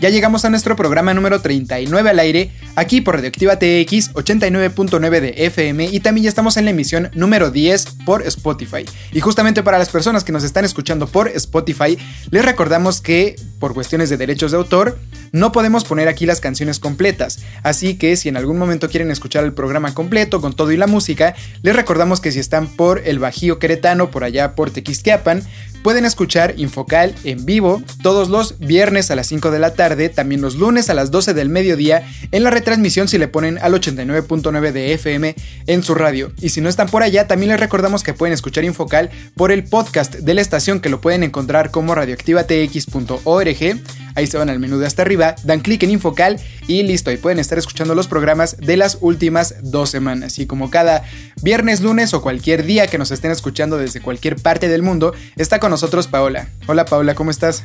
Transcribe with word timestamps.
Ya 0.00 0.08
llegamos 0.08 0.46
a 0.46 0.50
nuestro 0.50 0.76
programa 0.76 1.12
número 1.12 1.42
39 1.42 2.08
al 2.08 2.18
aire, 2.20 2.50
aquí 2.74 3.02
por 3.02 3.16
Radioactiva 3.16 3.56
TX 3.56 4.14
89.9 4.14 5.20
de 5.20 5.34
FM 5.44 5.88
y 5.92 6.00
también 6.00 6.24
ya 6.24 6.30
estamos 6.30 6.56
en 6.56 6.64
la 6.64 6.70
emisión 6.70 7.10
número 7.12 7.50
10 7.50 7.84
por 8.06 8.26
Spotify. 8.26 8.86
Y 9.12 9.20
justamente 9.20 9.62
para 9.62 9.76
las 9.76 9.90
personas 9.90 10.24
que 10.24 10.32
nos 10.32 10.42
están 10.42 10.64
escuchando 10.64 11.06
por 11.06 11.28
Spotify, 11.28 11.98
les 12.30 12.44
recordamos 12.46 13.02
que 13.02 13.36
por 13.58 13.74
cuestiones 13.74 14.08
de 14.08 14.16
derechos 14.16 14.50
de 14.50 14.56
autor, 14.56 14.98
no 15.32 15.52
podemos 15.52 15.84
poner 15.84 16.08
aquí 16.08 16.26
las 16.26 16.40
canciones 16.40 16.80
completas, 16.80 17.38
así 17.62 17.94
que 17.94 18.16
si 18.16 18.28
en 18.28 18.36
algún 18.36 18.58
momento 18.58 18.88
quieren 18.88 19.10
escuchar 19.10 19.44
el 19.44 19.52
programa 19.52 19.94
completo 19.94 20.40
con 20.40 20.54
todo 20.54 20.72
y 20.72 20.76
la 20.76 20.88
música, 20.88 21.36
les 21.62 21.76
recordamos 21.76 22.20
que 22.20 22.32
si 22.32 22.40
están 22.40 22.66
por 22.68 23.06
el 23.06 23.18
Bajío 23.18 23.58
Queretano, 23.58 24.10
por 24.10 24.24
allá 24.24 24.54
por 24.56 24.70
Tequisquiapan, 24.70 25.44
pueden 25.82 26.04
escuchar 26.04 26.54
Infocal 26.56 27.14
en 27.24 27.44
vivo 27.44 27.82
todos 28.02 28.28
los 28.28 28.58
viernes 28.58 29.10
a 29.10 29.16
las 29.16 29.28
5 29.28 29.50
de 29.50 29.58
la 29.58 29.74
tarde, 29.74 29.89
también 30.14 30.40
los 30.40 30.56
lunes 30.56 30.88
a 30.90 30.94
las 30.94 31.10
12 31.10 31.34
del 31.34 31.48
mediodía, 31.48 32.08
en 32.30 32.44
la 32.44 32.50
retransmisión 32.50 33.08
si 33.08 33.18
le 33.18 33.28
ponen 33.28 33.58
al 33.58 33.72
89.9 33.74 34.72
de 34.72 34.94
FM 34.94 35.34
en 35.66 35.82
su 35.82 35.94
radio. 35.94 36.32
Y 36.40 36.50
si 36.50 36.60
no 36.60 36.68
están 36.68 36.88
por 36.88 37.02
allá, 37.02 37.26
también 37.26 37.50
les 37.50 37.60
recordamos 37.60 38.02
que 38.02 38.14
pueden 38.14 38.32
escuchar 38.32 38.64
Infocal 38.64 39.10
por 39.34 39.52
el 39.52 39.64
podcast 39.64 40.14
de 40.14 40.34
la 40.34 40.40
estación 40.40 40.80
que 40.80 40.88
lo 40.88 41.00
pueden 41.00 41.22
encontrar 41.22 41.70
como 41.70 41.94
radioactivatx.org. 41.94 43.80
Ahí 44.14 44.26
se 44.26 44.38
van 44.38 44.50
al 44.50 44.58
menú 44.58 44.78
de 44.78 44.86
hasta 44.86 45.02
arriba, 45.02 45.36
dan 45.44 45.60
clic 45.60 45.82
en 45.82 45.90
Infocal 45.90 46.40
y 46.66 46.82
listo, 46.82 47.10
ahí 47.10 47.16
pueden 47.16 47.38
estar 47.38 47.58
escuchando 47.58 47.94
los 47.94 48.08
programas 48.08 48.56
de 48.58 48.76
las 48.76 48.98
últimas 49.00 49.54
dos 49.62 49.90
semanas. 49.90 50.38
Y 50.38 50.46
como 50.46 50.70
cada 50.70 51.04
viernes, 51.42 51.80
lunes 51.80 52.14
o 52.14 52.22
cualquier 52.22 52.64
día 52.64 52.86
que 52.86 52.98
nos 52.98 53.10
estén 53.10 53.30
escuchando 53.30 53.76
desde 53.76 54.00
cualquier 54.00 54.36
parte 54.36 54.68
del 54.68 54.82
mundo, 54.82 55.14
está 55.36 55.58
con 55.60 55.70
nosotros 55.70 56.06
Paola. 56.06 56.48
Hola 56.66 56.84
Paola, 56.84 57.14
¿cómo 57.14 57.30
estás? 57.30 57.64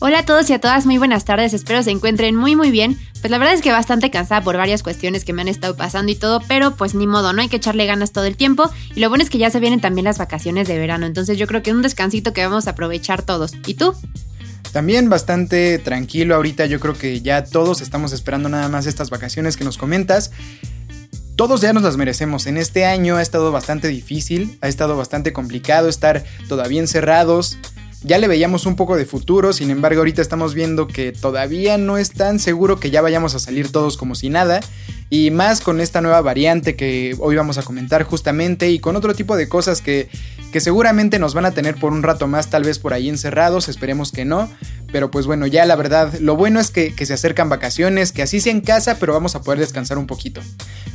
Hola 0.00 0.20
a 0.20 0.24
todos 0.24 0.48
y 0.48 0.52
a 0.52 0.60
todas, 0.60 0.86
muy 0.86 0.96
buenas 0.96 1.24
tardes, 1.24 1.52
espero 1.54 1.82
se 1.82 1.90
encuentren 1.90 2.36
muy 2.36 2.54
muy 2.54 2.70
bien. 2.70 2.96
Pues 3.20 3.32
la 3.32 3.38
verdad 3.38 3.54
es 3.54 3.62
que 3.62 3.72
bastante 3.72 4.12
cansada 4.12 4.42
por 4.42 4.56
varias 4.56 4.84
cuestiones 4.84 5.24
que 5.24 5.32
me 5.32 5.42
han 5.42 5.48
estado 5.48 5.74
pasando 5.74 6.12
y 6.12 6.14
todo, 6.14 6.40
pero 6.46 6.76
pues 6.76 6.94
ni 6.94 7.08
modo, 7.08 7.32
no 7.32 7.42
hay 7.42 7.48
que 7.48 7.56
echarle 7.56 7.84
ganas 7.84 8.12
todo 8.12 8.24
el 8.24 8.36
tiempo. 8.36 8.70
Y 8.94 9.00
lo 9.00 9.08
bueno 9.08 9.24
es 9.24 9.30
que 9.30 9.38
ya 9.38 9.50
se 9.50 9.58
vienen 9.58 9.80
también 9.80 10.04
las 10.04 10.18
vacaciones 10.18 10.68
de 10.68 10.78
verano, 10.78 11.04
entonces 11.04 11.36
yo 11.36 11.48
creo 11.48 11.64
que 11.64 11.70
es 11.70 11.76
un 11.76 11.82
descansito 11.82 12.32
que 12.32 12.46
vamos 12.46 12.68
a 12.68 12.70
aprovechar 12.70 13.22
todos. 13.22 13.54
¿Y 13.66 13.74
tú? 13.74 13.92
También 14.70 15.08
bastante 15.08 15.80
tranquilo 15.80 16.36
ahorita, 16.36 16.66
yo 16.66 16.78
creo 16.78 16.94
que 16.94 17.20
ya 17.20 17.42
todos 17.42 17.80
estamos 17.80 18.12
esperando 18.12 18.48
nada 18.48 18.68
más 18.68 18.86
estas 18.86 19.10
vacaciones 19.10 19.56
que 19.56 19.64
nos 19.64 19.78
comentas. 19.78 20.30
Todos 21.34 21.60
ya 21.60 21.72
nos 21.72 21.82
las 21.82 21.96
merecemos. 21.96 22.46
En 22.46 22.56
este 22.56 22.84
año 22.84 23.16
ha 23.16 23.22
estado 23.22 23.50
bastante 23.50 23.88
difícil, 23.88 24.58
ha 24.60 24.68
estado 24.68 24.96
bastante 24.96 25.32
complicado 25.32 25.88
estar 25.88 26.22
todavía 26.48 26.80
encerrados. 26.80 27.58
Ya 28.04 28.18
le 28.18 28.28
veíamos 28.28 28.64
un 28.64 28.76
poco 28.76 28.96
de 28.96 29.06
futuro, 29.06 29.52
sin 29.52 29.70
embargo 29.70 30.00
ahorita 30.00 30.22
estamos 30.22 30.54
viendo 30.54 30.86
que 30.86 31.10
todavía 31.12 31.78
no 31.78 31.98
es 31.98 32.12
tan 32.12 32.38
seguro 32.38 32.78
que 32.78 32.90
ya 32.90 33.02
vayamos 33.02 33.34
a 33.34 33.40
salir 33.40 33.72
todos 33.72 33.96
como 33.96 34.14
si 34.14 34.28
nada. 34.28 34.60
Y 35.10 35.30
más 35.30 35.60
con 35.60 35.80
esta 35.80 36.00
nueva 36.00 36.20
variante 36.20 36.76
que 36.76 37.16
hoy 37.18 37.34
vamos 37.34 37.58
a 37.58 37.62
comentar 37.62 38.04
justamente 38.04 38.70
y 38.70 38.78
con 38.78 38.94
otro 38.94 39.14
tipo 39.14 39.36
de 39.36 39.48
cosas 39.48 39.80
que, 39.80 40.08
que 40.52 40.60
seguramente 40.60 41.18
nos 41.18 41.34
van 41.34 41.46
a 41.46 41.50
tener 41.50 41.76
por 41.76 41.92
un 41.92 42.02
rato 42.02 42.26
más, 42.26 42.48
tal 42.48 42.64
vez 42.64 42.78
por 42.78 42.92
ahí 42.94 43.08
encerrados, 43.08 43.68
esperemos 43.68 44.12
que 44.12 44.24
no. 44.24 44.50
Pero 44.90 45.10
pues 45.10 45.26
bueno, 45.26 45.46
ya 45.46 45.66
la 45.66 45.76
verdad, 45.76 46.14
lo 46.18 46.34
bueno 46.34 46.60
es 46.60 46.70
que, 46.70 46.94
que, 46.94 47.04
se 47.04 47.12
acercan 47.12 47.50
vacaciones, 47.50 48.10
que 48.10 48.22
así 48.22 48.40
sea 48.40 48.52
en 48.52 48.62
casa, 48.62 48.96
pero 48.98 49.12
vamos 49.12 49.34
a 49.34 49.42
poder 49.42 49.58
descansar 49.58 49.98
un 49.98 50.06
poquito. 50.06 50.40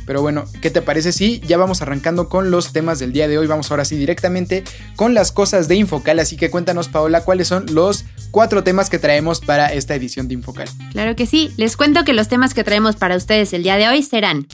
Pero 0.04 0.20
bueno, 0.20 0.46
¿qué 0.60 0.70
te 0.70 0.82
parece 0.82 1.12
si 1.12 1.38
ya 1.40 1.56
vamos 1.56 1.80
arrancando 1.80 2.28
con 2.28 2.50
los 2.50 2.72
temas 2.72 2.98
del 2.98 3.12
día 3.12 3.28
de 3.28 3.38
hoy? 3.38 3.46
Vamos 3.46 3.70
ahora 3.70 3.84
sí 3.84 3.96
directamente 3.96 4.64
con 4.96 5.14
las 5.14 5.30
cosas 5.30 5.68
de 5.68 5.76
Infocal, 5.76 6.18
así 6.18 6.36
que 6.36 6.50
cuéntanos 6.50 6.88
Paola, 6.88 7.22
¿cuáles 7.22 7.46
son 7.46 7.66
los 7.72 8.04
cuatro 8.32 8.64
temas 8.64 8.90
que 8.90 8.98
traemos 8.98 9.40
para 9.40 9.72
esta 9.72 9.94
edición 9.94 10.26
de 10.26 10.34
Infocal? 10.34 10.68
Claro 10.90 11.14
que 11.14 11.26
sí, 11.26 11.52
les 11.56 11.76
cuento 11.76 12.04
que 12.04 12.12
los 12.12 12.26
temas 12.28 12.52
que 12.52 12.64
traemos 12.64 12.96
para 12.96 13.16
ustedes 13.16 13.52
el 13.52 13.62
día 13.62 13.76
de 13.76 13.88
hoy 13.88 14.02
serán 14.02 14.46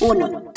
1. 0.00 0.53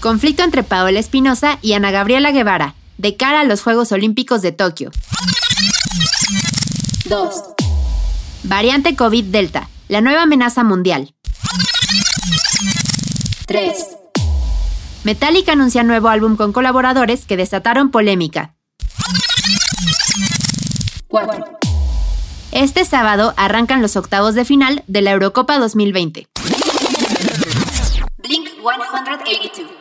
Conflicto 0.00 0.42
entre 0.42 0.62
Paola 0.62 0.98
Espinosa 0.98 1.58
y 1.60 1.74
Ana 1.74 1.90
Gabriela 1.90 2.32
Guevara, 2.32 2.74
de 2.96 3.16
cara 3.16 3.40
a 3.40 3.44
los 3.44 3.62
Juegos 3.62 3.92
Olímpicos 3.92 4.40
de 4.40 4.50
Tokio. 4.50 4.90
2. 7.04 7.34
Variante 8.44 8.96
COVID 8.96 9.24
Delta, 9.26 9.68
la 9.88 10.00
nueva 10.00 10.22
amenaza 10.22 10.64
mundial. 10.64 11.14
3. 13.44 13.74
Metallica 15.04 15.52
anuncia 15.52 15.82
nuevo 15.82 16.08
álbum 16.08 16.36
con 16.36 16.54
colaboradores 16.54 17.26
que 17.26 17.36
desataron 17.36 17.90
polémica. 17.90 18.54
4. 21.08 21.44
Este 22.52 22.86
sábado 22.86 23.34
arrancan 23.36 23.82
los 23.82 23.96
octavos 23.96 24.34
de 24.34 24.46
final 24.46 24.82
de 24.86 25.02
la 25.02 25.10
Eurocopa 25.10 25.58
2020. 25.58 26.26
Blink 28.22 28.48
182. 28.62 29.79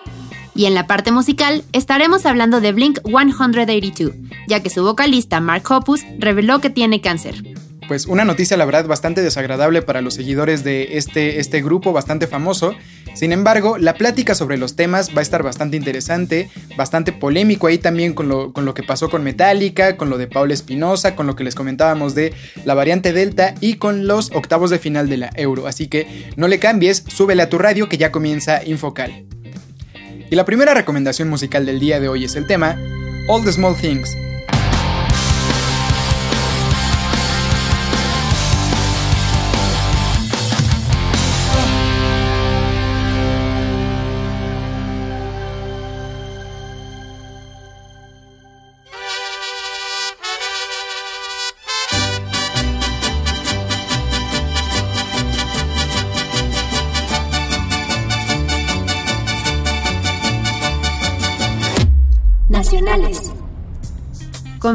Y 0.59 0.65
en 0.65 0.73
la 0.73 0.87
parte 0.87 1.13
musical 1.13 1.63
estaremos 1.71 2.25
hablando 2.25 2.59
de 2.59 2.73
Blink 2.73 2.99
182, 3.05 4.11
ya 4.49 4.61
que 4.61 4.69
su 4.69 4.83
vocalista 4.83 5.39
Mark 5.39 5.63
Hoppus 5.71 6.01
reveló 6.17 6.59
que 6.59 6.69
tiene 6.69 6.99
cáncer. 6.99 7.41
Pues 7.87 8.07
una 8.07 8.25
noticia 8.25 8.57
la 8.57 8.65
verdad 8.65 8.85
bastante 8.85 9.21
desagradable 9.21 9.81
para 9.81 10.01
los 10.01 10.15
seguidores 10.15 10.65
de 10.65 10.97
este, 10.97 11.39
este 11.39 11.61
grupo 11.61 11.93
bastante 11.93 12.27
famoso. 12.27 12.75
Sin 13.13 13.31
embargo, 13.31 13.77
la 13.77 13.93
plática 13.93 14.35
sobre 14.35 14.57
los 14.57 14.75
temas 14.75 15.11
va 15.15 15.19
a 15.19 15.21
estar 15.21 15.43
bastante 15.43 15.77
interesante, 15.77 16.49
bastante 16.75 17.13
polémico 17.13 17.67
ahí 17.67 17.77
también 17.77 18.13
con 18.13 18.27
lo, 18.27 18.51
con 18.51 18.65
lo 18.65 18.73
que 18.73 18.83
pasó 18.83 19.09
con 19.09 19.23
Metallica, 19.23 19.95
con 19.95 20.09
lo 20.09 20.17
de 20.17 20.27
Paula 20.27 20.53
Espinosa, 20.53 21.15
con 21.15 21.25
lo 21.25 21.37
que 21.37 21.45
les 21.45 21.55
comentábamos 21.55 22.15
de 22.15 22.33
la 22.65 22.73
variante 22.73 23.13
Delta 23.13 23.55
y 23.61 23.75
con 23.75 24.07
los 24.07 24.29
octavos 24.33 24.71
de 24.71 24.79
final 24.79 25.07
de 25.07 25.17
la 25.19 25.29
Euro. 25.35 25.67
Así 25.67 25.87
que 25.87 26.29
no 26.35 26.49
le 26.49 26.59
cambies, 26.59 27.05
súbele 27.07 27.43
a 27.43 27.49
tu 27.49 27.59
radio 27.59 27.87
que 27.87 27.97
ya 27.97 28.11
comienza 28.11 28.61
Infocal. 28.65 29.25
Y 30.31 30.35
la 30.35 30.45
primera 30.45 30.75
recomendación 30.75 31.27
musical 31.27 31.65
del 31.65 31.79
día 31.79 31.99
de 31.99 32.07
hoy 32.07 32.25
es 32.25 32.35
el 32.35 32.45
tema 32.45 32.77
All 33.27 33.43
the 33.43 33.51
Small 33.51 33.75
Things. 33.75 34.15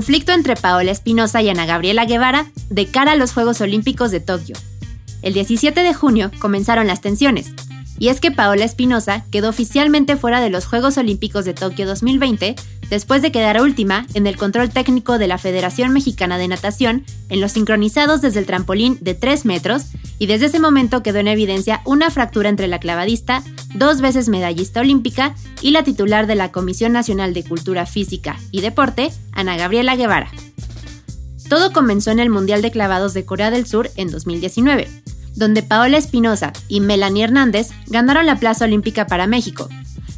Conflicto 0.05 0.33
entre 0.33 0.55
Paola 0.55 0.91
Espinosa 0.91 1.41
y 1.41 1.49
Ana 1.49 1.65
Gabriela 1.65 2.05
Guevara 2.05 2.45
de 2.69 2.89
cara 2.89 3.13
a 3.13 3.17
los 3.17 3.33
Juegos 3.33 3.63
Olímpicos 3.63 4.11
de 4.11 4.21
Tokio. 4.21 4.55
El 5.23 5.33
17 5.33 5.83
de 5.83 5.95
junio 5.95 6.31
comenzaron 6.41 6.87
las 6.87 7.01
tensiones, 7.01 7.55
y 7.99 8.09
es 8.09 8.21
que 8.21 8.31
Paola 8.31 8.65
Espinosa 8.65 9.25
quedó 9.31 9.49
oficialmente 9.49 10.17
fuera 10.17 10.41
de 10.41 10.51
los 10.51 10.67
Juegos 10.67 10.99
Olímpicos 10.99 11.45
de 11.45 11.55
Tokio 11.55 11.87
2020 11.87 12.57
después 12.91 13.23
de 13.23 13.33
quedar 13.33 13.61
última 13.61 14.07
en 14.15 14.27
el 14.27 14.37
control 14.37 14.71
técnico 14.71 15.19
de 15.19 15.29
la 15.29 15.39
Federación 15.39 15.93
Mexicana 15.93 16.39
de 16.39 16.49
Natación 16.49 17.05
en 17.29 17.41
los 17.41 17.53
sincronizados 17.53 18.21
desde 18.21 18.41
el 18.41 18.47
trampolín 18.47 18.99
de 19.01 19.15
3 19.15 19.45
metros 19.45 19.87
y 20.19 20.27
desde 20.27 20.47
ese 20.47 20.61
momento 20.61 21.03
quedó 21.03 21.19
en 21.19 21.29
evidencia 21.29 21.81
una 21.85 22.11
fractura 22.11 22.49
entre 22.49 22.69
la 22.69 22.79
clavadista, 22.79 23.43
dos 23.75 24.01
veces 24.01 24.29
medallista 24.29 24.81
olímpica 24.81 25.35
y 25.61 25.71
la 25.71 25.83
titular 25.83 26.27
de 26.27 26.35
la 26.35 26.53
Comisión 26.53 26.93
Nacional 26.93 27.35
de 27.35 27.45
Cultura 27.45 27.87
Física 27.87 28.39
y 28.51 28.61
Deporte, 28.61 29.13
Ana 29.33 29.57
Gabriela 29.57 29.97
Guevara. 29.97 30.31
Todo 31.49 31.73
comenzó 31.73 32.11
en 32.11 32.21
el 32.21 32.31
Mundial 32.31 32.63
de 32.63 32.71
Clavados 32.71 33.15
de 33.15 33.25
Corea 33.25 33.51
del 33.51 33.67
Sur 33.67 33.91
en 33.97 34.11
2019 34.11 34.89
donde 35.35 35.63
Paola 35.63 35.99
Espinosa 35.99 36.53
y 36.69 36.81
Melanie 36.81 37.25
Hernández 37.25 37.69
ganaron 37.87 38.27
la 38.27 38.37
plaza 38.37 38.65
olímpica 38.65 39.07
para 39.07 39.27
México, 39.27 39.69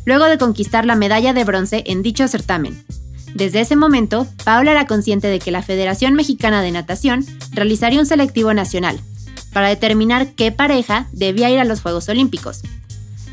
luego 0.05 0.27
de 0.27 0.39
conquistar 0.39 0.85
la 0.85 0.97
medalla 0.97 1.33
de 1.33 1.45
bronce 1.45 1.83
en 1.87 2.03
dicho 2.03 2.29
certamen. 2.29 2.85
Desde 3.35 3.61
ese 3.61 3.77
momento, 3.77 4.27
Paola 4.45 4.71
era 4.71 4.87
consciente 4.87 5.29
de 5.29 5.39
que 5.41 5.51
la 5.51 5.63
Federación 5.63 6.15
Mexicana 6.15 6.63
de 6.63 6.71
Natación 6.71 7.25
realizaría 7.53 8.01
un 8.01 8.07
selectivo 8.07 8.55
nacional 8.55 8.99
para 9.53 9.69
determinar 9.69 10.33
qué 10.33 10.53
pareja 10.53 11.07
debía 11.13 11.51
ir 11.51 11.59
a 11.59 11.65
los 11.65 11.81
Juegos 11.81 12.09
Olímpicos. 12.09 12.63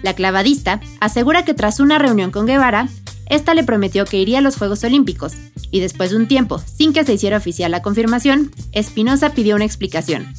La 0.01 0.13
clavadista 0.13 0.81
asegura 0.99 1.45
que 1.45 1.53
tras 1.53 1.79
una 1.79 1.99
reunión 1.99 2.31
con 2.31 2.45
Guevara, 2.45 2.89
esta 3.27 3.53
le 3.53 3.63
prometió 3.63 4.03
que 4.03 4.19
iría 4.19 4.39
a 4.39 4.41
los 4.41 4.57
Juegos 4.57 4.83
Olímpicos, 4.83 5.33
y 5.71 5.79
después 5.79 6.11
de 6.11 6.17
un 6.17 6.27
tiempo, 6.27 6.59
sin 6.59 6.91
que 6.91 7.05
se 7.05 7.13
hiciera 7.13 7.37
oficial 7.37 7.71
la 7.71 7.81
confirmación, 7.81 8.51
Espinosa 8.73 9.29
pidió 9.29 9.55
una 9.55 9.65
explicación 9.65 10.33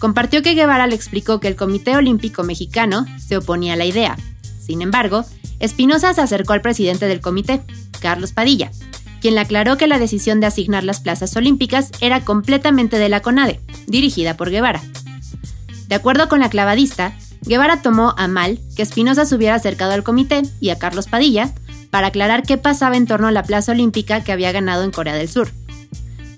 compartió 0.00 0.42
que 0.42 0.54
Guevara 0.54 0.88
le 0.88 0.96
explicó 0.96 1.38
que 1.38 1.46
el 1.46 1.54
Comité 1.54 1.96
Olímpico 1.96 2.42
Mexicano 2.42 3.06
se 3.24 3.36
oponía 3.36 3.74
a 3.74 3.76
la 3.76 3.84
idea. 3.84 4.16
Sin 4.58 4.82
embargo, 4.82 5.24
Espinosa 5.60 6.12
se 6.14 6.22
acercó 6.22 6.54
al 6.54 6.62
presidente 6.62 7.06
del 7.06 7.20
comité, 7.20 7.60
Carlos 8.00 8.32
Padilla, 8.32 8.72
quien 9.20 9.34
le 9.34 9.42
aclaró 9.42 9.76
que 9.76 9.86
la 9.86 9.98
decisión 9.98 10.40
de 10.40 10.46
asignar 10.46 10.82
las 10.82 11.00
plazas 11.00 11.36
olímpicas 11.36 11.90
era 12.00 12.24
completamente 12.24 12.98
de 12.98 13.10
la 13.10 13.20
CONADE, 13.20 13.60
dirigida 13.86 14.36
por 14.36 14.50
Guevara. 14.50 14.82
De 15.86 15.94
acuerdo 15.94 16.28
con 16.28 16.40
la 16.40 16.48
clavadista, 16.48 17.12
Guevara 17.42 17.82
tomó 17.82 18.14
a 18.16 18.26
mal 18.26 18.58
que 18.76 18.82
Espinosa 18.82 19.26
se 19.26 19.34
hubiera 19.34 19.56
acercado 19.56 19.92
al 19.92 20.02
comité 20.02 20.42
y 20.60 20.70
a 20.70 20.78
Carlos 20.78 21.08
Padilla 21.08 21.52
para 21.90 22.08
aclarar 22.08 22.42
qué 22.42 22.56
pasaba 22.56 22.96
en 22.96 23.06
torno 23.06 23.26
a 23.26 23.32
la 23.32 23.42
plaza 23.42 23.72
olímpica 23.72 24.22
que 24.22 24.32
había 24.32 24.52
ganado 24.52 24.84
en 24.84 24.92
Corea 24.92 25.14
del 25.14 25.28
Sur. 25.28 25.50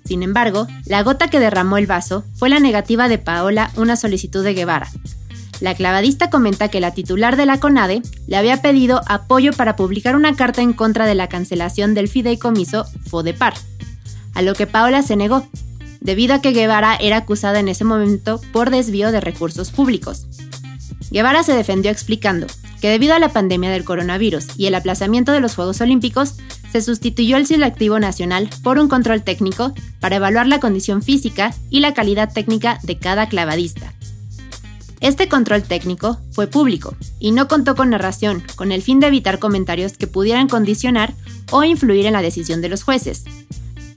Sin 0.05 0.23
embargo, 0.23 0.67
la 0.87 1.03
gota 1.03 1.29
que 1.29 1.41
derramó 1.41 1.77
el 1.79 1.87
vaso 1.87 2.25
fue 2.35 2.49
la 2.49 2.61
negativa 2.61 3.09
de 3.09 3.19
Paola 3.19 3.71
una 3.77 3.97
solicitud 3.97 4.45
de 4.45 4.55
Guevara. 4.55 4.91
La 5.61 5.75
clavadista 5.75 6.29
comenta 6.29 6.69
que 6.69 6.81
la 6.81 6.93
titular 6.93 7.37
de 7.37 7.47
la 7.47 7.61
CONADE 7.61 8.03
le 8.27 8.37
había 8.37 8.61
pedido 8.63 9.01
apoyo 9.07 9.53
para 9.53 9.77
publicar 9.77 10.17
una 10.17 10.35
carta 10.35 10.61
en 10.61 10.73
contra 10.73 11.07
de 11.07 11.15
la 11.15 11.29
cancelación 11.29 11.95
del 11.95 12.09
fideicomiso 12.09 12.85
FODEPAR, 13.09 13.55
a 14.35 14.43
lo 14.43 14.55
que 14.55 14.67
Paola 14.67 15.03
se 15.03 15.15
negó, 15.15 15.47
debido 16.01 16.35
a 16.35 16.41
que 16.41 16.51
Guevara 16.51 16.97
era 16.97 17.19
acusada 17.19 17.61
en 17.61 17.69
ese 17.69 17.85
momento 17.85 18.41
por 18.53 18.71
desvío 18.71 19.13
de 19.13 19.21
recursos 19.21 19.71
públicos. 19.71 20.27
Guevara 21.13 21.45
se 21.45 21.55
defendió 21.55 21.91
explicando 21.91 22.47
que 22.81 22.89
debido 22.89 23.15
a 23.15 23.21
la 23.21 23.29
pandemia 23.29 23.71
del 23.71 23.85
coronavirus 23.85 24.59
y 24.59 24.67
el 24.67 24.75
aplazamiento 24.75 25.31
de 25.31 25.39
los 25.39 25.55
Juegos 25.55 25.81
Olímpicos, 25.81 26.35
se 26.73 26.81
sustituyó 26.81 27.37
el 27.37 27.47
selectivo 27.47 28.01
nacional 28.01 28.49
por 28.63 28.79
un 28.79 28.89
control 28.89 29.23
técnico 29.23 29.75
para 30.01 30.17
evaluar 30.17 30.47
la 30.47 30.59
condición 30.59 31.03
física 31.03 31.55
y 31.69 31.81
la 31.81 31.93
calidad 31.93 32.33
técnica 32.33 32.79
de 32.83 32.99
cada 32.99 33.29
clavadista. 33.29 33.93
Este 35.01 35.29
control 35.29 35.65
técnico 35.65 36.19
fue 36.31 36.47
público 36.47 36.97
y 37.19 37.33
no 37.33 37.47
contó 37.47 37.75
con 37.75 37.91
narración, 37.91 38.43
con 38.57 38.73
el 38.73 38.83
fin 38.83 39.01
de 39.01 39.09
evitar 39.09 39.39
comentarios 39.39 39.99
que 39.99 40.07
pudieran 40.07 40.49
condicionar 40.49 41.13
o 41.51 41.63
influir 41.63 42.07
en 42.07 42.15
la 42.15 42.23
decisión 42.23 42.63
de 42.63 42.71
los 42.71 42.85
jueces. 42.85 43.25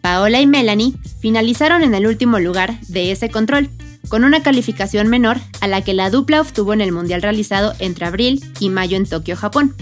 Paola 0.01 0.42
y 0.42 0.48
Melanie 0.48 0.95
finalizaron 1.19 1.81
en 1.81 1.95
el 1.95 2.07
último 2.07 2.39
lugar 2.39 2.80
de 2.89 3.12
ese 3.12 3.30
control, 3.30 3.69
con 4.10 4.24
una 4.24 4.44
calificación 4.44 5.07
menor 5.07 5.38
a 5.62 5.68
la 5.68 5.81
que 5.81 5.94
la 5.94 6.10
dupla 6.10 6.42
obtuvo 6.42 6.74
en 6.74 6.81
el 6.81 6.92
Mundial 6.92 7.22
realizado 7.22 7.74
entre 7.80 8.06
abril 8.06 8.44
y 8.60 8.69
mayo 8.69 8.98
en 8.98 9.06
Tokio, 9.06 9.36
Japón. 9.36 9.74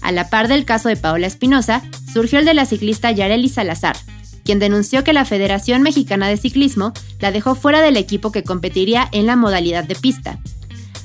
A 0.00 0.12
la 0.12 0.28
par 0.30 0.48
del 0.48 0.64
caso 0.64 0.88
de 0.88 0.96
Paola 0.96 1.26
Espinosa, 1.26 1.82
surgió 2.12 2.38
el 2.38 2.44
de 2.44 2.54
la 2.54 2.66
ciclista 2.66 3.10
Yareli 3.10 3.48
Salazar, 3.48 3.96
quien 4.44 4.58
denunció 4.58 5.04
que 5.04 5.12
la 5.12 5.24
Federación 5.24 5.82
Mexicana 5.82 6.28
de 6.28 6.36
Ciclismo 6.36 6.92
la 7.18 7.32
dejó 7.32 7.54
fuera 7.54 7.82
del 7.82 7.96
equipo 7.96 8.32
que 8.32 8.44
competiría 8.44 9.08
en 9.12 9.26
la 9.26 9.36
modalidad 9.36 9.84
de 9.84 9.96
pista. 9.96 10.38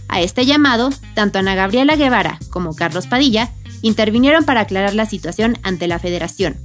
A 0.07 0.21
este 0.21 0.45
llamado, 0.45 0.89
tanto 1.15 1.39
Ana 1.39 1.55
Gabriela 1.55 1.95
Guevara 1.95 2.38
como 2.49 2.75
Carlos 2.75 3.07
Padilla 3.07 3.49
intervinieron 3.81 4.45
para 4.45 4.61
aclarar 4.61 4.94
la 4.94 5.05
situación 5.05 5.57
ante 5.63 5.87
la 5.87 5.99
federación. 5.99 6.57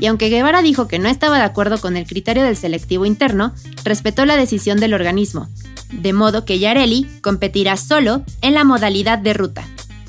Y 0.00 0.06
aunque 0.06 0.28
Guevara 0.28 0.62
dijo 0.62 0.86
que 0.86 0.98
no 0.98 1.08
estaba 1.08 1.38
de 1.38 1.44
acuerdo 1.44 1.80
con 1.80 1.96
el 1.96 2.06
criterio 2.06 2.44
del 2.44 2.56
selectivo 2.56 3.06
interno, 3.06 3.54
respetó 3.84 4.24
la 4.26 4.36
decisión 4.36 4.78
del 4.78 4.94
organismo, 4.94 5.48
de 5.90 6.12
modo 6.12 6.44
que 6.44 6.58
Yareli 6.58 7.08
competirá 7.22 7.76
solo 7.76 8.22
en 8.42 8.54
la 8.54 8.64
modalidad 8.64 9.18
de 9.18 9.32
ruta. 9.32 9.66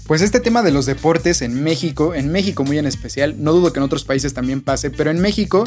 Pues 0.09 0.23
este 0.23 0.39
tema 0.39 0.63
de 0.63 0.71
los 0.71 0.87
deportes 0.87 1.43
en 1.43 1.61
México, 1.61 2.15
en 2.15 2.31
México 2.31 2.63
muy 2.63 2.79
en 2.79 2.87
especial, 2.87 3.35
no 3.37 3.53
dudo 3.53 3.71
que 3.71 3.77
en 3.77 3.83
otros 3.83 4.05
países 4.05 4.33
también 4.33 4.59
pase, 4.59 4.89
pero 4.89 5.11
en 5.11 5.19
México 5.19 5.65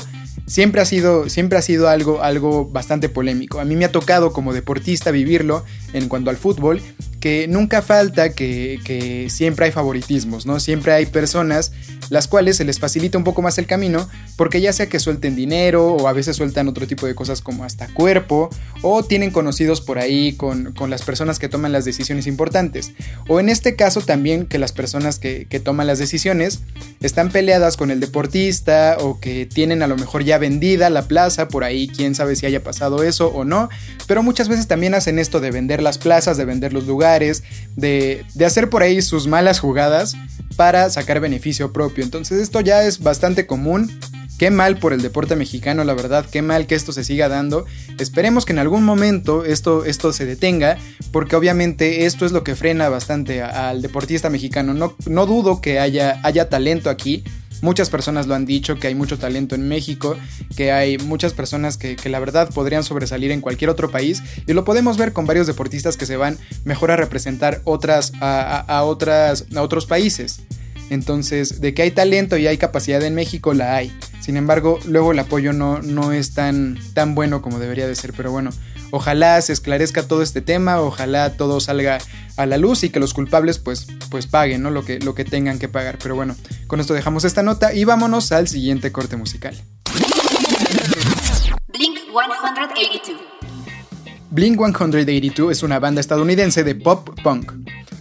siempre 0.48 0.80
ha 0.80 0.84
sido, 0.84 1.28
siempre 1.28 1.58
ha 1.58 1.62
sido 1.62 1.88
algo, 1.88 2.24
algo 2.24 2.68
bastante 2.68 3.08
polémico. 3.08 3.60
A 3.60 3.64
mí 3.64 3.76
me 3.76 3.84
ha 3.84 3.92
tocado 3.92 4.32
como 4.32 4.52
deportista 4.52 5.12
vivirlo 5.12 5.64
en 5.92 6.08
cuanto 6.08 6.28
al 6.28 6.38
fútbol 6.38 6.82
que 7.22 7.46
nunca 7.46 7.82
falta 7.82 8.34
que, 8.34 9.28
siempre 9.30 9.66
hay 9.66 9.72
favoritismos, 9.72 10.44
¿no? 10.44 10.58
Siempre 10.58 10.92
hay 10.92 11.06
personas 11.06 11.70
las 12.10 12.26
cuales 12.26 12.56
se 12.56 12.64
les 12.64 12.80
facilita 12.80 13.16
un 13.16 13.22
poco 13.22 13.42
más 13.42 13.58
el 13.58 13.66
camino 13.66 14.08
porque 14.36 14.60
ya 14.60 14.72
sea 14.72 14.88
que 14.88 14.98
suelten 14.98 15.36
dinero 15.36 15.94
o 15.94 16.08
a 16.08 16.12
veces 16.12 16.36
sueltan 16.36 16.66
otro 16.66 16.88
tipo 16.88 17.06
de 17.06 17.14
cosas 17.14 17.40
como 17.40 17.62
hasta 17.62 17.86
cuerpo 17.94 18.50
o 18.82 19.04
tienen 19.04 19.30
conocidos 19.30 19.80
por 19.80 20.00
ahí 20.00 20.32
con, 20.32 20.74
las 20.88 21.02
personas 21.02 21.38
que 21.38 21.48
toman 21.48 21.70
las 21.70 21.84
decisiones 21.84 22.26
importantes. 22.26 22.90
O 23.28 23.38
en 23.38 23.48
este 23.48 23.76
caso 23.76 24.00
también 24.00 24.31
que 24.46 24.58
las 24.58 24.72
personas 24.72 25.18
que, 25.18 25.46
que 25.48 25.60
toman 25.60 25.86
las 25.86 25.98
decisiones 25.98 26.60
están 27.00 27.30
peleadas 27.30 27.76
con 27.76 27.90
el 27.90 28.00
deportista 28.00 28.96
o 29.00 29.20
que 29.20 29.46
tienen 29.46 29.82
a 29.82 29.86
lo 29.86 29.96
mejor 29.96 30.24
ya 30.24 30.38
vendida 30.38 30.90
la 30.90 31.02
plaza, 31.02 31.48
por 31.48 31.64
ahí 31.64 31.88
quién 31.88 32.14
sabe 32.14 32.36
si 32.36 32.46
haya 32.46 32.62
pasado 32.62 33.02
eso 33.02 33.28
o 33.28 33.44
no, 33.44 33.68
pero 34.06 34.22
muchas 34.22 34.48
veces 34.48 34.66
también 34.66 34.94
hacen 34.94 35.18
esto 35.18 35.40
de 35.40 35.50
vender 35.50 35.82
las 35.82 35.98
plazas, 35.98 36.36
de 36.36 36.44
vender 36.44 36.72
los 36.72 36.86
lugares, 36.86 37.42
de, 37.76 38.24
hacer 38.44 38.70
por 38.70 38.82
ahí 38.82 39.02
sus 39.02 39.26
malas 39.26 39.60
jugadas 39.60 40.16
para 40.56 40.90
sacar 40.90 41.20
beneficio 41.20 41.72
propio. 41.72 42.04
Entonces 42.04 42.40
esto 42.40 42.60
ya 42.60 42.84
es 42.84 43.00
bastante 43.02 43.46
común. 43.46 43.90
Qué 44.38 44.50
mal 44.50 44.78
por 44.78 44.92
el 44.92 45.02
deporte 45.02 45.36
mexicano, 45.36 45.84
la 45.84 45.94
verdad, 45.94 46.26
qué 46.30 46.42
mal 46.42 46.66
que 46.66 46.74
esto 46.74 46.92
se 46.92 47.04
siga 47.04 47.28
dando. 47.28 47.64
Esperemos 47.98 48.44
que 48.44 48.52
en 48.52 48.58
algún 48.58 48.84
momento 48.84 49.44
esto, 49.44 49.84
esto 49.84 50.12
se 50.12 50.26
detenga, 50.26 50.78
porque 51.12 51.36
obviamente 51.36 52.06
esto 52.06 52.26
es 52.26 52.32
lo 52.32 52.42
que 52.42 52.56
frena 52.56 52.88
bastante 52.88 53.42
al 53.42 53.82
deportista 53.82 54.30
mexicano. 54.30 54.74
No, 54.74 54.96
no 55.06 55.26
dudo 55.26 55.60
que 55.60 55.78
haya, 55.78 56.20
haya 56.24 56.48
talento 56.48 56.90
aquí, 56.90 57.22
Muchas 57.62 57.90
personas 57.90 58.26
lo 58.26 58.34
han 58.34 58.44
dicho, 58.44 58.80
que 58.80 58.88
hay 58.88 58.96
mucho 58.96 59.20
talento 59.20 59.54
en 59.54 59.68
México, 59.68 60.16
que 60.56 60.72
hay 60.72 60.98
muchas 60.98 61.32
personas 61.32 61.76
que, 61.76 61.96
la 62.10 62.18
verdad 62.18 62.50
podrían 62.52 62.82
sobresalir 62.82 63.30
en 63.30 63.40
cualquier 63.40 63.70
otro 63.70 63.88
país 63.88 64.20
y 64.48 64.52
lo 64.52 64.64
podemos 64.64 64.98
ver 64.98 65.12
con 65.12 65.26
varios 65.26 65.46
deportistas 65.46 65.96
que 65.96 66.04
se 66.04 66.16
van 66.16 66.38
mejor 66.64 66.90
a 66.90 66.96
representar 66.96 67.62
otras, 67.62 68.12
a, 68.20 68.82
otras, 68.82 69.46
a 69.54 69.62
otros 69.62 69.86
países. 69.86 70.40
Entonces, 70.92 71.62
de 71.62 71.72
que 71.72 71.80
hay 71.80 71.90
talento 71.90 72.36
y 72.36 72.46
hay 72.46 72.58
capacidad 72.58 73.02
en 73.02 73.14
México, 73.14 73.54
la 73.54 73.76
hay. 73.76 73.96
Sin 74.20 74.36
embargo, 74.36 74.78
luego 74.84 75.12
el 75.12 75.18
apoyo 75.20 75.54
no, 75.54 75.80
no 75.80 76.12
es 76.12 76.34
tan, 76.34 76.78
tan 76.92 77.14
bueno 77.14 77.40
como 77.40 77.58
debería 77.58 77.88
de 77.88 77.94
ser. 77.94 78.12
Pero 78.12 78.30
bueno, 78.30 78.50
ojalá 78.90 79.40
se 79.40 79.54
esclarezca 79.54 80.06
todo 80.06 80.20
este 80.20 80.42
tema, 80.42 80.82
ojalá 80.82 81.34
todo 81.34 81.60
salga 81.60 81.96
a 82.36 82.44
la 82.44 82.58
luz 82.58 82.84
y 82.84 82.90
que 82.90 83.00
los 83.00 83.14
culpables 83.14 83.58
pues, 83.58 83.86
pues 84.10 84.26
paguen 84.26 84.62
¿no? 84.62 84.70
lo, 84.70 84.84
que, 84.84 84.98
lo 84.98 85.14
que 85.14 85.24
tengan 85.24 85.58
que 85.58 85.66
pagar. 85.66 85.96
Pero 85.96 86.14
bueno, 86.14 86.36
con 86.66 86.78
esto 86.78 86.92
dejamos 86.92 87.24
esta 87.24 87.42
nota 87.42 87.72
y 87.72 87.84
vámonos 87.84 88.30
al 88.30 88.46
siguiente 88.46 88.92
corte 88.92 89.16
musical. 89.16 89.56
Blink 91.68 92.00
182. 92.00 93.18
Blink 94.28 94.58
182 94.58 95.52
es 95.52 95.62
una 95.62 95.78
banda 95.78 96.02
estadounidense 96.02 96.64
de 96.64 96.74
pop 96.74 97.08
punk, 97.22 97.52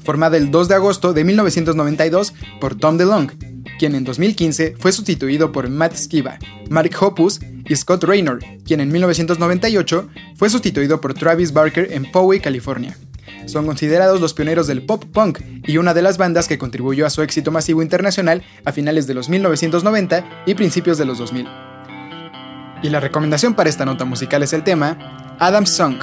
formada 0.04 0.38
el 0.38 0.52
2 0.52 0.68
de 0.68 0.76
agosto 0.76 1.14
de 1.14 1.24
1992 1.24 2.34
por 2.60 2.76
Tom 2.76 2.98
DeLonge, 2.98 3.38
quien 3.80 3.96
en 3.96 4.04
2015 4.04 4.76
fue 4.78 4.92
sustituido 4.92 5.52
por 5.52 5.70
Matt 5.70 5.96
Skiba, 5.96 6.38
Mark 6.70 6.92
Hoppus 7.00 7.40
y 7.68 7.76
Scott 7.76 8.04
Raynor, 8.04 8.40
quien 8.66 8.80
en 8.80 8.92
1998 8.92 10.10
fue 10.36 10.50
sustituido 10.50 11.02
por 11.02 11.14
Travis 11.14 11.54
Barker 11.54 11.92
en 11.92 12.12
Poway, 12.12 12.40
California. 12.40 12.98
Son 13.46 13.66
considerados 13.66 14.22
los 14.22 14.34
pioneros 14.34 14.68
del 14.68 14.86
pop 14.86 15.04
punk 15.12 15.40
y 15.66 15.78
una 15.78 15.94
de 15.94 16.02
las 16.02 16.18
bandas 16.18 16.48
que 16.48 16.58
contribuyó 16.58 17.06
a 17.06 17.10
su 17.10 17.22
éxito 17.22 17.52
masivo 17.52 17.82
internacional 17.82 18.44
a 18.66 18.72
finales 18.72 19.08
de 19.08 19.14
los 19.14 19.30
1990 19.30 20.44
y 20.46 20.54
principios 20.54 20.98
de 20.98 21.06
los 21.06 21.18
2000. 21.18 21.48
Y 22.84 22.90
la 22.90 23.00
recomendación 23.00 23.54
para 23.54 23.70
esta 23.70 23.86
nota 23.86 24.06
musical 24.06 24.44
es 24.44 24.54
el 24.54 24.64
tema 24.64 25.36
Adam's 25.40 25.72
Song 25.72 25.98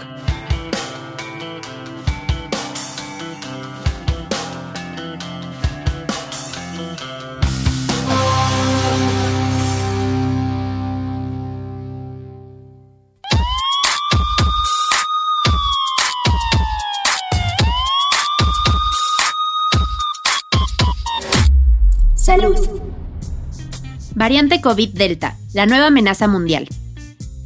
Variante 24.28 24.61
COVID 24.61 24.90
Delta, 24.90 25.38
la 25.54 25.64
nueva 25.64 25.87
amenaza 25.87 26.28
mundial. 26.28 26.68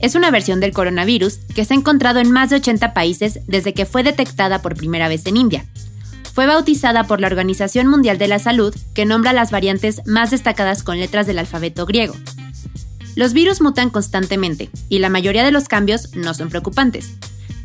Es 0.01 0.17
una 0.17 0.33
versión 0.33 0.59
del 0.59 0.73
coronavirus 0.73 1.39
que 1.55 1.65
se 1.65 1.75
ha 1.75 1.77
encontrado 1.77 2.19
en 2.19 2.33
más 2.33 2.51
de 2.51 2.57
80 2.57 2.93
países 2.93 3.39
desde 3.47 3.73
que 3.73 3.87
fue 3.87 4.03
detectada 4.03 4.63
por 4.63 4.75
primera 4.75 5.07
vez 5.07 5.25
en 5.27 5.37
India. 5.37 5.65
Fue 6.35 6.47
bautizada 6.47 7.05
por 7.05 7.21
la 7.21 7.29
Organización 7.29 7.87
Mundial 7.87 8.19
de 8.19 8.27
la 8.27 8.41
Salud, 8.41 8.75
que 8.95 9.05
nombra 9.05 9.33
las 9.33 9.53
variantes 9.53 10.03
más 10.07 10.33
destacadas 10.33 10.83
con 10.83 10.99
letras 10.99 11.29
del 11.29 11.39
alfabeto 11.39 11.87
griego. 11.87 12.17
Los 13.15 13.33
virus 13.33 13.61
mutan 13.61 13.89
constantemente 13.89 14.69
y 14.89 14.99
la 14.99 15.09
mayoría 15.09 15.45
de 15.45 15.53
los 15.53 15.69
cambios 15.69 16.17
no 16.17 16.35
son 16.35 16.49
preocupantes, 16.49 17.13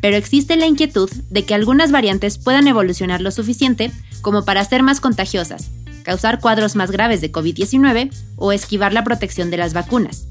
pero 0.00 0.16
existe 0.16 0.54
la 0.54 0.66
inquietud 0.66 1.10
de 1.28 1.44
que 1.44 1.54
algunas 1.54 1.90
variantes 1.90 2.38
puedan 2.38 2.68
evolucionar 2.68 3.20
lo 3.20 3.32
suficiente 3.32 3.90
como 4.22 4.44
para 4.44 4.64
ser 4.64 4.84
más 4.84 5.00
contagiosas 5.00 5.72
causar 6.08 6.40
cuadros 6.40 6.74
más 6.74 6.90
graves 6.90 7.20
de 7.20 7.30
COVID-19 7.30 8.10
o 8.36 8.52
esquivar 8.52 8.94
la 8.94 9.04
protección 9.04 9.50
de 9.50 9.58
las 9.58 9.74
vacunas. 9.74 10.24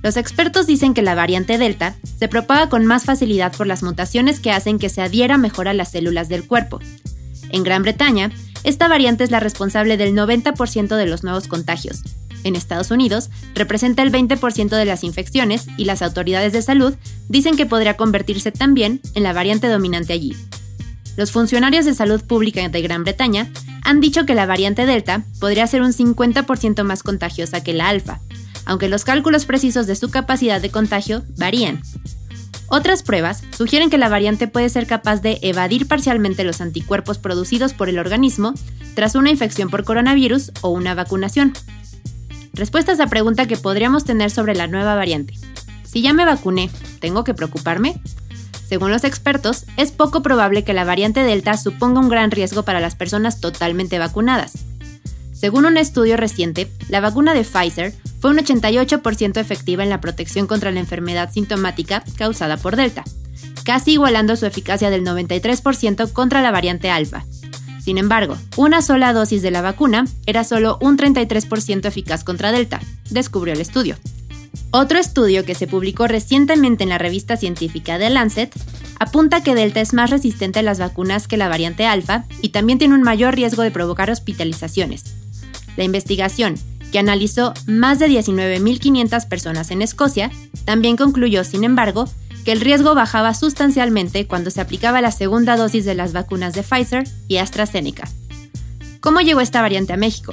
Los 0.00 0.16
expertos 0.16 0.68
dicen 0.68 0.94
que 0.94 1.02
la 1.02 1.16
variante 1.16 1.58
Delta 1.58 1.96
se 2.20 2.28
propaga 2.28 2.68
con 2.68 2.86
más 2.86 3.04
facilidad 3.04 3.52
por 3.52 3.66
las 3.66 3.82
mutaciones 3.82 4.38
que 4.38 4.52
hacen 4.52 4.78
que 4.78 4.88
se 4.88 5.02
adhiera 5.02 5.38
mejor 5.38 5.66
a 5.66 5.74
las 5.74 5.90
células 5.90 6.28
del 6.28 6.46
cuerpo. 6.46 6.78
En 7.50 7.64
Gran 7.64 7.82
Bretaña, 7.82 8.30
esta 8.62 8.86
variante 8.86 9.24
es 9.24 9.32
la 9.32 9.40
responsable 9.40 9.96
del 9.96 10.14
90% 10.14 10.94
de 10.94 11.06
los 11.06 11.24
nuevos 11.24 11.48
contagios. 11.48 12.04
En 12.44 12.54
Estados 12.54 12.92
Unidos, 12.92 13.28
representa 13.56 14.04
el 14.04 14.12
20% 14.12 14.68
de 14.68 14.84
las 14.84 15.02
infecciones 15.02 15.66
y 15.76 15.84
las 15.84 16.00
autoridades 16.00 16.52
de 16.52 16.62
salud 16.62 16.94
dicen 17.28 17.56
que 17.56 17.66
podría 17.66 17.96
convertirse 17.96 18.52
también 18.52 19.00
en 19.16 19.24
la 19.24 19.32
variante 19.32 19.66
dominante 19.66 20.12
allí. 20.12 20.36
Los 21.16 21.30
funcionarios 21.30 21.84
de 21.84 21.94
salud 21.94 22.22
pública 22.22 22.66
de 22.68 22.82
Gran 22.82 23.04
Bretaña 23.04 23.50
han 23.84 24.00
dicho 24.00 24.24
que 24.24 24.34
la 24.34 24.46
variante 24.46 24.86
Delta 24.86 25.24
podría 25.40 25.66
ser 25.66 25.82
un 25.82 25.92
50% 25.92 26.84
más 26.84 27.02
contagiosa 27.02 27.62
que 27.62 27.74
la 27.74 27.88
alfa, 27.88 28.20
aunque 28.64 28.88
los 28.88 29.04
cálculos 29.04 29.44
precisos 29.44 29.86
de 29.86 29.96
su 29.96 30.10
capacidad 30.10 30.60
de 30.60 30.70
contagio 30.70 31.22
varían. 31.36 31.82
Otras 32.68 33.02
pruebas 33.02 33.42
sugieren 33.54 33.90
que 33.90 33.98
la 33.98 34.08
variante 34.08 34.48
puede 34.48 34.70
ser 34.70 34.86
capaz 34.86 35.20
de 35.20 35.38
evadir 35.42 35.86
parcialmente 35.86 36.44
los 36.44 36.62
anticuerpos 36.62 37.18
producidos 37.18 37.74
por 37.74 37.90
el 37.90 37.98
organismo 37.98 38.54
tras 38.94 39.14
una 39.14 39.30
infección 39.30 39.68
por 39.68 39.84
coronavirus 39.84 40.52
o 40.62 40.70
una 40.70 40.94
vacunación. 40.94 41.52
Respuesta 42.54 42.92
a 43.02 43.06
pregunta 43.08 43.46
que 43.46 43.58
podríamos 43.58 44.04
tener 44.04 44.30
sobre 44.30 44.54
la 44.54 44.68
nueva 44.68 44.94
variante. 44.94 45.34
Si 45.84 46.00
ya 46.00 46.14
me 46.14 46.24
vacuné, 46.24 46.70
¿tengo 47.00 47.24
que 47.24 47.34
preocuparme? 47.34 48.00
Según 48.72 48.90
los 48.90 49.04
expertos, 49.04 49.66
es 49.76 49.92
poco 49.92 50.22
probable 50.22 50.64
que 50.64 50.72
la 50.72 50.84
variante 50.84 51.22
Delta 51.22 51.58
suponga 51.58 52.00
un 52.00 52.08
gran 52.08 52.30
riesgo 52.30 52.62
para 52.62 52.80
las 52.80 52.94
personas 52.94 53.38
totalmente 53.38 53.98
vacunadas. 53.98 54.54
Según 55.34 55.66
un 55.66 55.76
estudio 55.76 56.16
reciente, 56.16 56.72
la 56.88 57.00
vacuna 57.00 57.34
de 57.34 57.44
Pfizer 57.44 57.92
fue 58.18 58.30
un 58.30 58.38
88% 58.38 59.36
efectiva 59.38 59.82
en 59.82 59.90
la 59.90 60.00
protección 60.00 60.46
contra 60.46 60.70
la 60.70 60.80
enfermedad 60.80 61.30
sintomática 61.30 62.02
causada 62.16 62.56
por 62.56 62.76
Delta, 62.76 63.04
casi 63.62 63.92
igualando 63.92 64.36
su 64.36 64.46
eficacia 64.46 64.88
del 64.88 65.04
93% 65.04 66.10
contra 66.10 66.40
la 66.40 66.50
variante 66.50 66.88
Alpha. 66.88 67.26
Sin 67.84 67.98
embargo, 67.98 68.38
una 68.56 68.80
sola 68.80 69.12
dosis 69.12 69.42
de 69.42 69.50
la 69.50 69.60
vacuna 69.60 70.06
era 70.24 70.44
solo 70.44 70.78
un 70.80 70.96
33% 70.96 71.84
eficaz 71.84 72.24
contra 72.24 72.52
Delta, 72.52 72.80
descubrió 73.10 73.52
el 73.52 73.60
estudio. 73.60 73.98
Otro 74.74 74.98
estudio 74.98 75.44
que 75.44 75.54
se 75.54 75.66
publicó 75.66 76.08
recientemente 76.08 76.82
en 76.82 76.88
la 76.88 76.96
revista 76.96 77.36
científica 77.36 77.98
The 77.98 78.08
Lancet 78.08 78.50
apunta 78.98 79.42
que 79.42 79.54
Delta 79.54 79.82
es 79.82 79.92
más 79.92 80.08
resistente 80.08 80.60
a 80.60 80.62
las 80.62 80.78
vacunas 80.78 81.28
que 81.28 81.36
la 81.36 81.48
variante 81.48 81.84
Alpha 81.84 82.24
y 82.40 82.48
también 82.48 82.78
tiene 82.78 82.94
un 82.94 83.02
mayor 83.02 83.34
riesgo 83.34 83.62
de 83.62 83.70
provocar 83.70 84.10
hospitalizaciones. 84.10 85.14
La 85.76 85.84
investigación, 85.84 86.54
que 86.90 86.98
analizó 86.98 87.52
más 87.66 87.98
de 87.98 88.08
19.500 88.08 89.28
personas 89.28 89.70
en 89.70 89.82
Escocia, 89.82 90.30
también 90.64 90.96
concluyó, 90.96 91.44
sin 91.44 91.64
embargo, 91.64 92.08
que 92.46 92.52
el 92.52 92.62
riesgo 92.62 92.94
bajaba 92.94 93.34
sustancialmente 93.34 94.26
cuando 94.26 94.50
se 94.50 94.62
aplicaba 94.62 95.02
la 95.02 95.10
segunda 95.10 95.58
dosis 95.58 95.84
de 95.84 95.94
las 95.94 96.14
vacunas 96.14 96.54
de 96.54 96.62
Pfizer 96.62 97.04
y 97.28 97.36
AstraZeneca. 97.36 98.08
¿Cómo 99.00 99.20
llegó 99.20 99.42
esta 99.42 99.60
variante 99.60 99.92
a 99.92 99.98
México? 99.98 100.32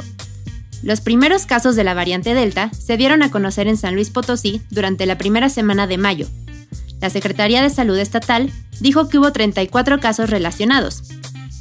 Los 0.82 1.02
primeros 1.02 1.46
casos 1.46 1.76
de 1.76 1.84
la 1.84 1.94
variante 1.94 2.34
Delta 2.34 2.72
se 2.74 2.96
dieron 2.96 3.22
a 3.22 3.32
conocer 3.32 3.68
en 3.68 3.78
San 3.78 3.96
Luis 3.96 4.10
Potosí 4.10 4.62
durante 4.70 5.06
la 5.06 5.18
primera 5.18 5.50
semana 5.50 5.88
de 5.88 5.98
mayo. 5.98 6.28
La 7.02 7.10
Secretaría 7.10 7.62
de 7.62 7.70
Salud 7.70 7.98
Estatal 7.98 8.52
dijo 8.80 9.10
que 9.10 9.18
hubo 9.18 9.32
34 9.32 10.00
casos 10.00 10.30
relacionados. 10.30 11.04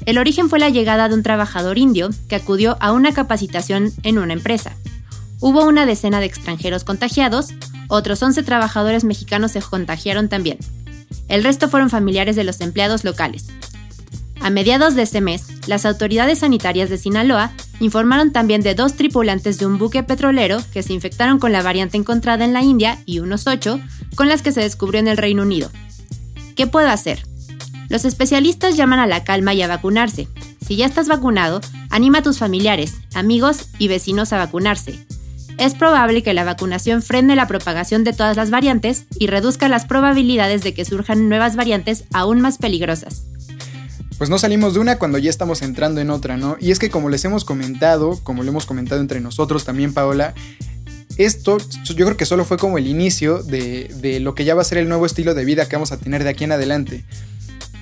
El 0.06 0.18
origen 0.18 0.48
fue 0.48 0.58
la 0.58 0.68
llegada 0.68 1.08
de 1.08 1.14
un 1.14 1.22
trabajador 1.22 1.78
indio 1.78 2.10
que 2.28 2.36
acudió 2.36 2.76
a 2.80 2.92
una 2.92 3.12
capacitación 3.12 3.92
en 4.04 4.18
una 4.18 4.32
empresa. 4.32 4.76
Hubo 5.40 5.64
una 5.64 5.86
decena 5.86 6.20
de 6.20 6.26
extranjeros 6.26 6.84
contagiados, 6.84 7.48
otros 7.88 8.22
11 8.22 8.42
trabajadores 8.42 9.04
mexicanos 9.04 9.52
se 9.52 9.60
contagiaron 9.60 10.28
también. 10.28 10.58
El 11.28 11.44
resto 11.44 11.68
fueron 11.68 11.90
familiares 11.90 12.36
de 12.36 12.44
los 12.44 12.60
empleados 12.60 13.04
locales. 13.04 13.46
A 14.40 14.50
mediados 14.50 14.94
de 14.94 15.02
ese 15.02 15.20
mes, 15.20 15.46
las 15.66 15.84
autoridades 15.84 16.38
sanitarias 16.38 16.88
de 16.90 16.98
Sinaloa 16.98 17.52
informaron 17.80 18.32
también 18.32 18.62
de 18.62 18.74
dos 18.74 18.94
tripulantes 18.94 19.58
de 19.58 19.66
un 19.66 19.78
buque 19.78 20.02
petrolero 20.02 20.62
que 20.72 20.82
se 20.82 20.92
infectaron 20.92 21.38
con 21.38 21.52
la 21.52 21.62
variante 21.62 21.96
encontrada 21.96 22.44
en 22.44 22.52
la 22.52 22.62
India 22.62 22.98
y 23.04 23.18
unos 23.18 23.46
ocho 23.46 23.80
con 24.14 24.28
las 24.28 24.42
que 24.42 24.52
se 24.52 24.60
descubrió 24.60 25.00
en 25.00 25.08
el 25.08 25.16
Reino 25.16 25.42
Unido. 25.42 25.70
¿Qué 26.56 26.66
puedo 26.66 26.88
hacer? 26.88 27.22
Los 27.88 28.04
especialistas 28.04 28.76
llaman 28.76 29.00
a 29.00 29.06
la 29.06 29.24
calma 29.24 29.54
y 29.54 29.62
a 29.62 29.68
vacunarse. 29.68 30.28
Si 30.64 30.76
ya 30.76 30.86
estás 30.86 31.08
vacunado, 31.08 31.60
anima 31.90 32.18
a 32.18 32.22
tus 32.22 32.38
familiares, 32.38 32.94
amigos 33.14 33.68
y 33.78 33.88
vecinos 33.88 34.32
a 34.32 34.38
vacunarse. 34.38 35.04
Es 35.58 35.74
probable 35.74 36.22
que 36.22 36.34
la 36.34 36.44
vacunación 36.44 37.02
frene 37.02 37.34
la 37.34 37.48
propagación 37.48 38.04
de 38.04 38.12
todas 38.12 38.36
las 38.36 38.50
variantes 38.50 39.06
y 39.18 39.26
reduzca 39.26 39.68
las 39.68 39.86
probabilidades 39.86 40.62
de 40.62 40.74
que 40.74 40.84
surjan 40.84 41.28
nuevas 41.28 41.56
variantes 41.56 42.04
aún 42.12 42.40
más 42.40 42.58
peligrosas 42.58 43.24
pues 44.18 44.28
no 44.28 44.38
salimos 44.38 44.74
de 44.74 44.80
una 44.80 44.98
cuando 44.98 45.16
ya 45.18 45.30
estamos 45.30 45.62
entrando 45.62 46.00
en 46.00 46.10
otra, 46.10 46.36
¿no? 46.36 46.56
Y 46.60 46.72
es 46.72 46.78
que 46.78 46.90
como 46.90 47.08
les 47.08 47.24
hemos 47.24 47.44
comentado, 47.44 48.18
como 48.24 48.42
lo 48.42 48.50
hemos 48.50 48.66
comentado 48.66 49.00
entre 49.00 49.20
nosotros 49.20 49.64
también, 49.64 49.94
Paola, 49.94 50.34
esto 51.16 51.58
yo 51.84 52.04
creo 52.04 52.16
que 52.16 52.26
solo 52.26 52.44
fue 52.44 52.58
como 52.58 52.78
el 52.78 52.86
inicio 52.86 53.42
de, 53.42 53.90
de, 54.00 54.20
lo 54.20 54.34
que 54.34 54.44
ya 54.44 54.54
va 54.54 54.62
a 54.62 54.64
ser 54.64 54.78
el 54.78 54.88
nuevo 54.88 55.06
estilo 55.06 55.34
de 55.34 55.44
vida 55.44 55.68
que 55.68 55.76
vamos 55.76 55.92
a 55.92 55.98
tener 55.98 56.24
de 56.24 56.30
aquí 56.30 56.44
en 56.44 56.52
adelante 56.52 57.04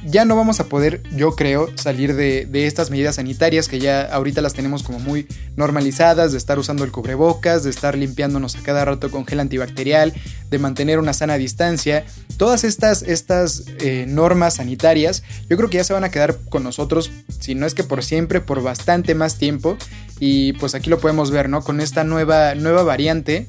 ya 0.05 0.25
no 0.25 0.37
vamos 0.37 0.61
a 0.61 0.65
poder, 0.65 1.03
yo 1.15 1.35
creo, 1.35 1.71
salir 1.77 2.15
de, 2.15 2.67
estas 2.67 2.91
medidas 2.91 3.17
sanitarias 3.17 3.69
que 3.69 3.79
ya 3.79 4.03
ahorita 4.03 4.41
las 4.41 4.55
tenemos 4.55 4.83
como 4.83 4.99
muy 4.99 5.27
normalizadas, 5.57 6.33
de 6.33 6.39
estar 6.39 6.59
usando 6.59 6.85
el 6.85 6.93
cubrebocas, 6.93 7.65
de 7.65 7.71
estar 7.71 7.97
limpiándonos 7.97 8.57
a 8.57 8.63
cada 8.63 8.85
rato 8.85 9.11
con 9.11 9.27
gel 9.27 9.41
antibacterial, 9.41 10.13
de 10.51 10.59
mantener 10.59 10.99
una 10.99 11.13
sana 11.13 11.39
distancia. 11.39 12.05
Todas 12.37 12.65
estas, 12.65 13.03
estas 13.03 13.65
eh, 13.81 14.05
normas 14.09 14.55
sanitarias, 14.55 15.23
yo 15.49 15.57
creo 15.57 15.71
que 15.71 15.79
ya 15.79 15.85
se 15.85 15.93
van 15.93 16.05
a 16.05 16.11
quedar 16.11 16.37
con 16.49 16.63
nosotros, 16.63 17.11
si 17.41 17.55
no 17.55 17.67
es 17.67 17.75
que 17.75 17.85
por 17.85 18.05
siempre, 18.05 18.41
por 18.41 18.63
bastante 18.63 19.15
más 19.15 19.39
tiempo. 19.39 19.77
Y 20.19 20.55
pues 20.55 20.75
aquí 20.75 20.89
lo 20.89 20.99
podemos 20.99 21.31
ver, 21.31 21.49
¿no? 21.49 21.63
Con 21.63 21.81
esta 21.81 22.03
nueva, 22.05 22.55
nueva 22.55 22.83
variante 22.83 23.47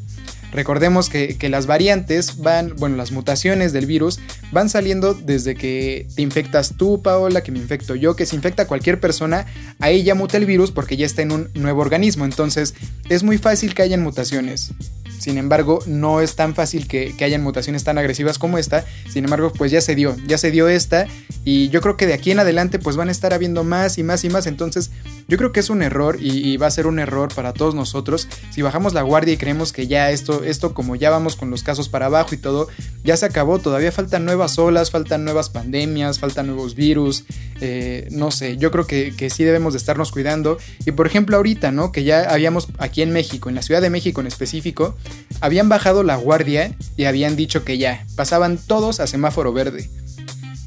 Recordemos 0.52 1.10
que, 1.10 1.38
las 1.50 1.66
variantes 1.66 2.38
van, 2.38 2.74
bueno, 2.78 2.96
las 2.96 3.12
mutaciones 3.12 3.74
del 3.74 3.86
virus 3.86 4.20
van 4.52 4.70
saliendo 4.70 5.14
desde 5.14 5.56
que 5.56 6.08
te 6.16 6.22
infectas 6.22 6.76
tú, 6.78 7.02
Paola, 7.02 7.42
que 7.42 7.52
me 7.52 7.60
infecto 7.60 7.96
yo, 7.96 8.16
que 8.16 8.26
se 8.26 8.36
infecta 8.36 8.68
cualquier 8.68 9.00
persona, 9.00 9.46
ahí 9.80 10.04
ya 10.04 10.16
muta 10.16 10.38
el 10.38 10.46
virus 10.46 10.72
porque 10.72 10.98
ya 10.98 11.06
está 11.06 11.22
en 11.22 11.32
un 11.32 11.50
nuevo 11.54 11.82
organismo. 11.82 12.26
Entonces 12.26 12.74
es 13.10 13.24
muy 13.24 13.38
fácil 13.38 13.76
que 13.76 13.82
hayan 13.82 14.02
mutaciones. 14.04 14.72
Sin 15.18 15.38
embargo, 15.38 15.80
no 15.86 16.22
es 16.22 16.36
tan 16.36 16.56
fácil 16.56 16.88
que, 16.88 17.16
que, 17.16 17.26
hayan 17.26 17.44
mutaciones 17.44 17.84
tan 17.84 17.98
agresivas 17.98 18.38
como 18.40 18.58
esta. 18.58 18.86
Sin 19.12 19.24
embargo, 19.24 19.52
pues 19.52 19.72
ya 19.72 19.82
se 19.82 19.96
dio, 19.96 20.16
ya 20.28 20.38
se 20.38 20.52
dio 20.52 20.68
esta. 20.68 21.08
Y 21.44 21.70
yo 21.70 21.82
creo 21.82 21.98
que 21.98 22.08
de 22.08 22.14
aquí 22.14 22.32
en 22.32 22.40
adelante 22.40 22.80
pues 22.80 22.96
van 22.96 23.10
a 23.10 23.12
estar 23.12 23.34
habiendo 23.34 23.64
más 23.64 23.98
y 23.98 24.04
más 24.04 24.24
y 24.24 24.30
más. 24.30 24.48
Entonces 24.48 24.92
yo 25.28 25.38
creo 25.38 25.52
que 25.52 25.60
es 25.60 25.70
un 25.70 25.82
error 25.82 26.18
y, 26.20 26.56
va 26.58 26.68
a 26.68 26.72
ser 26.72 26.88
un 26.88 27.00
error 27.00 27.34
para 27.34 27.54
todos 27.54 27.76
nosotros 27.76 28.28
si 28.52 28.62
bajamos 28.62 28.94
la 28.94 29.02
guardia 29.02 29.34
y 29.34 29.38
creemos 29.38 29.74
que 29.74 29.86
ya 29.86 30.10
esto, 30.12 30.44
esto 30.44 30.74
como 30.74 30.96
ya 30.96 31.10
vamos 31.10 31.36
con 31.36 31.52
los 31.52 31.62
casos 31.64 31.90
para 31.90 32.08
abajo 32.08 32.34
y 32.34 32.38
todo, 32.38 32.68
ya 33.04 33.18
se 33.18 33.26
acabó, 33.26 33.60
todavía 33.60 33.92
faltan 33.92 34.26
nuevas 34.26 34.58
olas, 34.58 34.90
faltan 34.90 35.26
nuevas 35.26 35.50
pandemias, 35.50 36.20
faltan 36.20 36.48
nuevos 36.48 36.76
virus, 36.76 37.26
eh, 37.62 38.08
no 38.12 38.32
sé, 38.32 38.58
yo 38.58 38.72
creo 38.72 38.88
que, 38.88 39.14
que 39.16 39.30
sí 39.30 39.44
debemos 39.44 39.74
de 39.74 39.78
estarnos 39.78 40.12
cuidando 40.12 40.58
y 40.86 40.92
por 40.92 41.06
ejemplo 41.06 41.38
ahorita, 41.38 41.72
¿no? 41.72 41.92
Que 41.92 42.04
ya 42.04 42.22
habíamos 42.22 42.70
aquí 42.78 43.02
en 43.02 43.12
México, 43.12 43.50
en 43.50 43.56
la 43.56 43.62
Ciudad 43.62 43.82
de 43.82 43.90
México 43.90 44.22
en 44.22 44.28
específico, 44.28 44.96
habían 45.42 45.70
bajado 45.70 46.04
la 46.04 46.16
guardia 46.16 46.76
y 46.96 47.06
habían 47.06 47.36
dicho 47.36 47.64
que 47.64 47.78
ya, 47.78 48.06
pasaban 48.16 48.58
todos 48.58 49.00
a 49.00 49.08
semáforo 49.08 49.54
verde. 49.54 49.90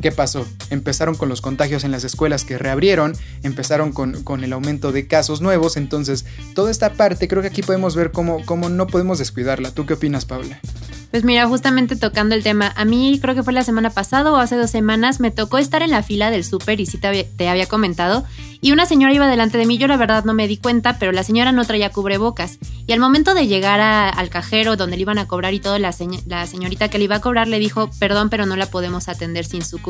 ¿Qué 0.01 0.13
pasó? 0.13 0.47
Empezaron 0.71 1.15
con 1.15 1.29
los 1.29 1.43
contagios 1.43 1.85
en 1.85 1.91
las 1.91 2.05
escuelas 2.05 2.45
que 2.45 2.57
reabrieron, 2.57 3.13
empezaron 3.43 3.93
con, 3.93 4.45
el 4.45 4.53
aumento 4.53 4.93
de 4.93 5.07
casos 5.07 5.43
nuevos, 5.43 5.77
entonces 5.77 6.25
toda 6.55 6.71
esta 6.71 6.95
parte 6.95 7.29
creo 7.29 7.43
que 7.43 7.49
aquí 7.49 7.63
podemos 7.63 7.95
ver 7.95 8.11
cómo, 8.11 8.45
cómo 8.47 8.71
no 8.71 8.87
podemos 8.87 9.19
descuidarla. 9.19 9.73
¿Tú 9.73 9.85
qué 9.85 9.95
opinas, 9.95 10.25
Paula? 10.25 10.61
Pues 11.11 11.25
mira, 11.25 11.49
justamente 11.49 11.97
tocando 11.97 12.37
el 12.37 12.45
tema, 12.45 12.73
a 12.77 12.85
mí 12.85 13.19
creo 13.21 13.35
que 13.35 13.43
fue 13.43 13.53
la 13.53 13.65
semana 13.65 13.91
pasada 13.91 14.31
o 14.31 14.37
hace 14.37 14.55
dos 14.55 14.71
semanas 14.71 15.19
me 15.19 15.33
tocó 15.33 15.59
estar 15.59 15.83
en 15.83 15.91
la 15.91 16.05
fila 16.05 16.31
del 16.31 16.45
súper 16.45 16.81
y 16.81 16.87
sí 16.87 16.99
te 16.99 17.49
había, 17.49 17.67
comentado, 17.67 18.25
y 18.61 18.71
una 18.71 18.87
señora 18.87 19.13
iba 19.13 19.27
delante 19.27 19.59
de 19.59 19.67
mí, 19.67 19.77
yo 19.77 19.89
la 19.89 19.97
verdad 19.97 20.25
no 20.25 20.35
me 20.35 20.47
di 20.47 20.57
cuenta, 20.57 20.99
pero 21.01 21.11
la 21.11 21.25
señora 21.25 21.51
no 21.51 21.65
traía 21.65 21.91
cubrebocas. 21.91 22.59
Y 22.87 22.93
al 22.93 23.01
momento 23.01 23.35
de 23.35 23.49
llegar 23.49 23.81
al 23.81 24.31
cajero 24.31 24.77
donde 24.77 24.97
le 24.97 25.03
iban 25.03 25.19
a 25.19 25.27
cobrar 25.27 25.53
y 25.53 25.59
todo, 25.59 25.79
la, 25.79 25.93
la 26.27 26.47
señorita 26.47 26.89
que 26.89 26.99
le 26.99 27.05
iba 27.05 27.17
a 27.17 27.21
cobrar 27.21 27.49
le 27.49 27.59
dijo, 27.59 27.91
perdón, 27.99 28.31
pero 28.31 28.47
no 28.47 28.55
la 28.55 28.67
podemos 28.67 29.09
atender 29.09 29.45
sin 29.45 29.65
su 29.65 29.83
cubrebocas. 29.83 29.90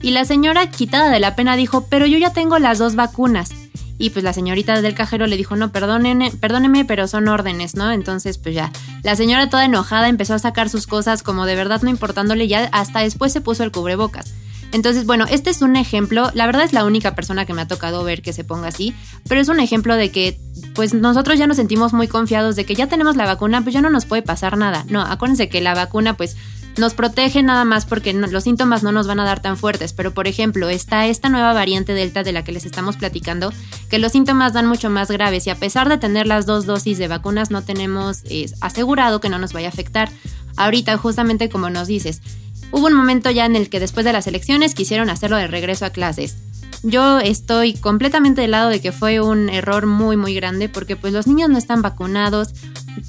Y 0.00 0.10
la 0.10 0.24
señora, 0.24 0.68
quitada 0.70 1.10
de 1.10 1.20
la 1.20 1.36
pena, 1.36 1.56
dijo, 1.56 1.86
pero 1.88 2.06
yo 2.06 2.18
ya 2.18 2.32
tengo 2.32 2.58
las 2.58 2.78
dos 2.78 2.96
vacunas. 2.96 3.50
Y 3.98 4.10
pues 4.10 4.24
la 4.24 4.32
señorita 4.32 4.80
del 4.82 4.94
cajero 4.94 5.26
le 5.26 5.36
dijo, 5.36 5.54
no, 5.54 5.70
perdóneme, 5.70 6.32
perdóneme, 6.32 6.84
pero 6.84 7.06
son 7.06 7.28
órdenes, 7.28 7.76
¿no? 7.76 7.92
Entonces, 7.92 8.36
pues 8.36 8.54
ya, 8.54 8.72
la 9.04 9.14
señora 9.14 9.48
toda 9.48 9.64
enojada 9.64 10.08
empezó 10.08 10.34
a 10.34 10.40
sacar 10.40 10.68
sus 10.68 10.88
cosas 10.88 11.22
como 11.22 11.46
de 11.46 11.54
verdad 11.54 11.82
no 11.82 11.90
importándole, 11.90 12.48
ya 12.48 12.68
hasta 12.72 13.00
después 13.00 13.32
se 13.32 13.40
puso 13.40 13.62
el 13.62 13.70
cubrebocas. 13.70 14.32
Entonces, 14.72 15.04
bueno, 15.04 15.26
este 15.30 15.50
es 15.50 15.60
un 15.60 15.76
ejemplo, 15.76 16.30
la 16.34 16.46
verdad 16.46 16.64
es 16.64 16.72
la 16.72 16.84
única 16.84 17.14
persona 17.14 17.44
que 17.44 17.52
me 17.52 17.60
ha 17.60 17.68
tocado 17.68 18.02
ver 18.04 18.22
que 18.22 18.32
se 18.32 18.42
ponga 18.42 18.68
así, 18.68 18.94
pero 19.28 19.40
es 19.40 19.48
un 19.48 19.60
ejemplo 19.60 19.94
de 19.96 20.10
que 20.10 20.40
pues 20.74 20.94
nosotros 20.94 21.38
ya 21.38 21.46
nos 21.46 21.58
sentimos 21.58 21.92
muy 21.92 22.08
confiados 22.08 22.56
de 22.56 22.64
que 22.64 22.74
ya 22.74 22.86
tenemos 22.86 23.14
la 23.16 23.26
vacuna, 23.26 23.60
pues 23.62 23.74
ya 23.74 23.82
no 23.82 23.90
nos 23.90 24.06
puede 24.06 24.22
pasar 24.22 24.56
nada. 24.56 24.84
No, 24.88 25.02
acuérdense 25.02 25.50
que 25.50 25.60
la 25.60 25.74
vacuna 25.74 26.16
pues 26.16 26.36
nos 26.76 26.94
protege 26.94 27.42
nada 27.42 27.64
más 27.64 27.84
porque 27.84 28.12
los 28.12 28.44
síntomas 28.44 28.82
no 28.82 28.92
nos 28.92 29.06
van 29.06 29.20
a 29.20 29.24
dar 29.24 29.40
tan 29.40 29.56
fuertes, 29.56 29.92
pero 29.92 30.14
por 30.14 30.26
ejemplo 30.26 30.68
está 30.68 31.06
esta 31.06 31.28
nueva 31.28 31.52
variante 31.52 31.92
Delta 31.92 32.22
de 32.22 32.32
la 32.32 32.44
que 32.44 32.52
les 32.52 32.64
estamos 32.64 32.96
platicando, 32.96 33.52
que 33.90 33.98
los 33.98 34.12
síntomas 34.12 34.52
dan 34.52 34.66
mucho 34.66 34.88
más 34.88 35.10
graves 35.10 35.46
y 35.46 35.50
a 35.50 35.56
pesar 35.56 35.88
de 35.88 35.98
tener 35.98 36.26
las 36.26 36.46
dos 36.46 36.64
dosis 36.64 36.98
de 36.98 37.08
vacunas 37.08 37.50
no 37.50 37.62
tenemos 37.62 38.22
asegurado 38.60 39.20
que 39.20 39.28
no 39.28 39.38
nos 39.38 39.52
vaya 39.52 39.68
a 39.68 39.70
afectar. 39.70 40.10
Ahorita 40.56 40.96
justamente 40.96 41.48
como 41.48 41.70
nos 41.70 41.88
dices, 41.88 42.22
hubo 42.70 42.86
un 42.86 42.94
momento 42.94 43.30
ya 43.30 43.44
en 43.44 43.56
el 43.56 43.68
que 43.68 43.80
después 43.80 44.04
de 44.04 44.12
las 44.12 44.26
elecciones 44.26 44.74
quisieron 44.74 45.10
hacerlo 45.10 45.36
de 45.36 45.48
regreso 45.48 45.84
a 45.84 45.90
clases. 45.90 46.36
Yo 46.84 47.20
estoy 47.20 47.74
completamente 47.74 48.40
del 48.40 48.50
lado 48.50 48.68
de 48.68 48.80
que 48.80 48.90
fue 48.90 49.20
un 49.20 49.48
error 49.48 49.86
muy 49.86 50.16
muy 50.16 50.34
grande 50.34 50.68
porque 50.68 50.96
pues 50.96 51.12
los 51.12 51.28
niños 51.28 51.48
no 51.48 51.58
están 51.58 51.80
vacunados, 51.80 52.54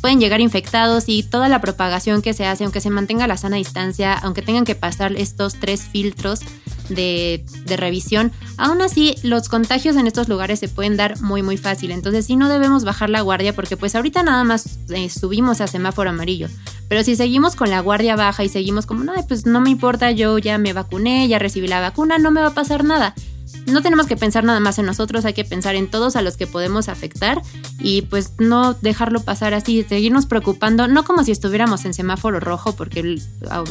pueden 0.02 0.20
llegar 0.20 0.42
infectados 0.42 1.06
y 1.08 1.24
toda 1.24 1.50
la 1.50 1.62
propagación 1.62 2.22
que 2.22 2.34
se 2.34 2.46
hace, 2.46 2.64
aunque 2.64 2.82
se 2.82 2.90
mantenga 2.90 3.28
la 3.28 3.38
sana 3.38 3.58
distancia, 3.58 4.14
aunque 4.14 4.42
tengan 4.42 4.66
que 4.66 4.76
pasar 4.76 5.16
estos 5.16 5.60
tres 5.60 5.82
filtros 5.82 6.42
de, 6.90 7.44
revisión, 7.78 8.32
aún 8.58 8.82
así 8.82 9.16
los 9.24 9.50
contagios 9.50 9.96
en 9.96 10.06
estos 10.06 10.28
lugares 10.28 10.60
se 10.60 10.68
pueden 10.68 10.98
dar 10.98 11.20
muy 11.22 11.42
muy 11.42 11.58
fácil. 11.58 11.92
Entonces 11.92 12.26
sí 12.26 12.36
no 12.36 12.50
debemos 12.50 12.84
bajar 12.84 13.10
la 13.10 13.22
guardia 13.22 13.54
porque 13.54 13.78
pues 13.78 13.96
ahorita 13.96 14.24
nada 14.24 14.44
más 14.44 14.80
eh, 14.90 15.10
subimos 15.10 15.62
a 15.62 15.68
semáforo 15.68 16.10
amarillo. 16.10 16.48
Pero 16.90 17.04
si 17.04 17.16
seguimos 17.16 17.56
con 17.56 17.70
la 17.70 17.80
guardia 17.80 18.16
baja 18.16 18.44
y 18.44 18.50
seguimos 18.50 18.86
como, 18.86 19.04
no, 19.04 19.14
pues 19.28 19.46
no 19.46 19.62
me 19.62 19.70
importa, 19.70 20.12
yo 20.12 20.38
ya 20.38 20.58
me 20.58 20.74
vacuné, 20.74 21.28
ya 21.28 21.40
recibí 21.40 21.68
la 21.68 21.82
vacuna, 21.82 22.18
no 22.18 22.32
me 22.32 22.42
va 22.42 22.48
a 22.48 22.54
pasar 22.54 22.84
nada 22.84 23.16
no 23.66 23.82
tenemos 23.82 24.08
que 24.08 24.18
pensar 24.18 24.44
nada 24.44 24.60
más 24.60 24.80
en 24.80 24.86
nosotros, 24.86 25.26
hay 25.26 25.34
que 25.34 25.46
pensar 25.46 25.76
en 25.76 25.90
todos 25.90 26.16
a 26.16 26.22
los 26.22 26.38
que 26.38 26.48
podemos 26.48 26.90
afectar 26.90 27.42
y 27.80 28.04
pues 28.04 28.32
no 28.40 28.74
dejarlo 28.74 29.22
pasar 29.22 29.54
así, 29.54 29.84
seguirnos 29.84 30.26
preocupando, 30.26 30.88
no 30.88 31.04
como 31.04 31.24
si 31.24 31.32
estuviéramos 31.32 31.86
en 31.86 31.94
semáforo 31.94 32.40
rojo, 32.40 32.76
porque 32.76 33.22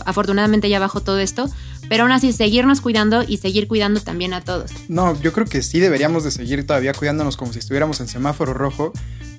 afortunadamente 0.05 0.69
ya 0.69 0.79
bajó 0.79 1.01
todo 1.01 1.19
esto, 1.19 1.51
pero 1.89 2.05
aún 2.05 2.13
así 2.13 2.33
seguirnos 2.33 2.81
cuidando 2.81 3.23
y 3.27 3.39
seguir 3.39 3.69
cuidando 3.69 4.01
también 4.01 4.35
a 4.35 4.41
todos. 4.41 4.71
No, 4.89 5.21
yo 5.21 5.33
creo 5.33 5.47
que 5.47 5.63
sí 5.63 5.81
deberíamos 5.81 6.25
de 6.25 6.31
seguir 6.31 6.67
todavía 6.67 6.95
cuidándonos 6.95 7.37
como 7.37 7.53
si 7.53 7.59
estuviéramos 7.59 8.01
en 8.01 8.09
semáforo 8.09 8.55
rojo, 8.55 8.93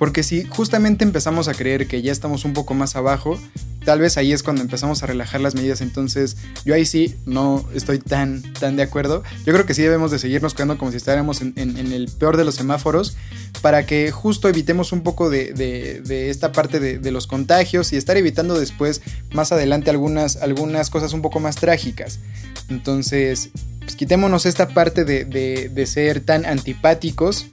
porque 0.03 0.21
si 0.21 0.43
justamente 0.43 1.05
empezamos 1.05 1.47
a 1.47 1.53
creer 1.53 1.87
que 1.87 2.01
ya 2.01 2.11
estamos 2.11 2.43
un 2.43 2.51
poco 2.51 2.73
más 2.73 2.97
abajo, 2.97 3.39
tal 3.85 3.99
vez 3.99 4.17
ahí 4.17 4.33
es 4.33 4.43
cuando 4.43 4.61
empezamos 4.61 5.01
a 5.01 5.05
relajar 5.05 5.39
las 5.39 5.55
medidas. 5.55 5.79
Entonces, 5.79 6.35
yo 6.65 6.75
ahí 6.75 6.85
sí 6.85 7.15
no 7.25 7.65
estoy 7.73 7.99
tan, 7.99 8.41
tan 8.51 8.75
de 8.75 8.83
acuerdo. 8.83 9.23
Yo 9.45 9.53
creo 9.53 9.65
que 9.65 9.73
sí 9.73 9.81
debemos 9.81 10.11
de 10.11 10.19
seguirnos 10.19 10.55
quedando 10.55 10.77
como 10.77 10.91
si 10.91 10.97
estuviéramos 10.97 11.39
en, 11.39 11.53
el 11.55 12.11
peor 12.19 12.35
de 12.35 12.43
los 12.43 12.55
semáforos 12.55 13.15
para 13.61 13.85
que 13.85 14.11
justo 14.11 14.49
evitemos 14.49 14.91
un 14.91 15.03
poco 15.03 15.29
de, 15.29 16.01
esta 16.29 16.51
parte 16.51 16.81
de, 16.81 17.11
los 17.11 17.25
contagios 17.25 17.93
y 17.93 17.95
estar 17.95 18.17
evitando 18.17 18.59
después, 18.59 18.99
más 19.31 19.53
adelante, 19.53 19.89
algunas, 19.89 20.35
algunas 20.35 20.89
cosas 20.89 21.13
un 21.13 21.21
poco 21.21 21.39
más 21.39 21.55
trágicas. 21.55 22.19
Entonces, 22.67 23.51
pues 23.79 23.95
quitémonos 23.95 24.45
esta 24.45 24.67
parte 24.67 25.05
de 25.05 25.85
ser 25.87 26.19
tan 26.19 26.45
antipáticos 26.45 27.47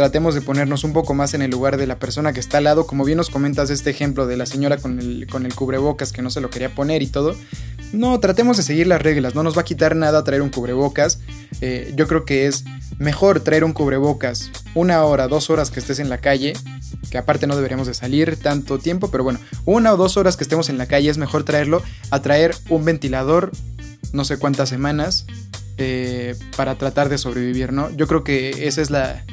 tratemos 0.00 0.34
de 0.34 0.40
ponernos 0.40 0.82
un 0.84 0.94
poco 0.94 1.12
más 1.12 1.34
en 1.34 1.42
el 1.42 1.50
lugar 1.50 1.76
de 1.76 1.86
la 1.86 1.98
persona 1.98 2.32
que 2.32 2.40
está 2.40 2.56
al 2.56 2.64
lado, 2.64 2.86
como 2.86 3.04
bien 3.04 3.18
nos 3.18 3.28
comentas 3.28 3.68
este 3.68 3.90
ejemplo 3.90 4.26
de 4.26 4.38
la 4.38 4.46
señora 4.46 4.78
con 4.78 4.98
el, 4.98 5.26
con 5.26 5.44
el 5.44 5.54
cubrebocas 5.54 6.10
que 6.10 6.22
no 6.22 6.30
se 6.30 6.40
lo 6.40 6.48
quería 6.48 6.74
poner 6.74 7.02
y 7.02 7.06
todo. 7.06 7.36
No, 7.92 8.18
tratemos 8.18 8.56
de 8.56 8.62
seguir 8.62 8.86
las 8.86 9.02
reglas, 9.02 9.34
no 9.34 9.42
nos 9.42 9.58
va 9.58 9.60
a 9.60 9.64
quitar 9.66 9.94
nada 9.96 10.24
traer 10.24 10.40
un 10.40 10.48
cubrebocas. 10.48 11.20
Eh, 11.60 11.92
yo 11.96 12.08
creo 12.08 12.24
que 12.24 12.46
es 12.46 12.64
mejor 12.96 13.40
traer 13.40 13.62
un 13.62 13.74
cubrebocas 13.74 14.50
una 14.74 15.04
hora, 15.04 15.28
dos 15.28 15.50
horas 15.50 15.70
que 15.70 15.80
estés 15.80 15.98
en 15.98 16.08
la 16.08 16.16
calle, 16.16 16.54
que 17.10 17.18
aparte 17.18 17.46
no 17.46 17.54
deberíamos 17.54 17.86
de 17.86 17.92
salir 17.92 18.38
tanto 18.38 18.78
tiempo, 18.78 19.10
pero 19.10 19.22
bueno, 19.22 19.38
una 19.66 19.92
o 19.92 19.98
dos 19.98 20.16
horas 20.16 20.38
que 20.38 20.44
estemos 20.44 20.70
en 20.70 20.78
la 20.78 20.86
calle 20.86 21.10
es 21.10 21.18
mejor 21.18 21.44
traerlo 21.44 21.82
a 22.10 22.22
traer 22.22 22.56
un 22.70 22.86
ventilador 22.86 23.50
no 24.14 24.24
sé 24.24 24.38
cuántas 24.38 24.70
semanas 24.70 25.26
eh, 25.76 26.36
para 26.56 26.76
tratar 26.76 27.10
de 27.10 27.18
sobrevivir, 27.18 27.74
¿no? 27.74 27.90
Yo 27.90 28.06
creo 28.06 28.24
que 28.24 28.66
esa 28.66 28.80
es 28.80 28.88
la, 28.88 29.24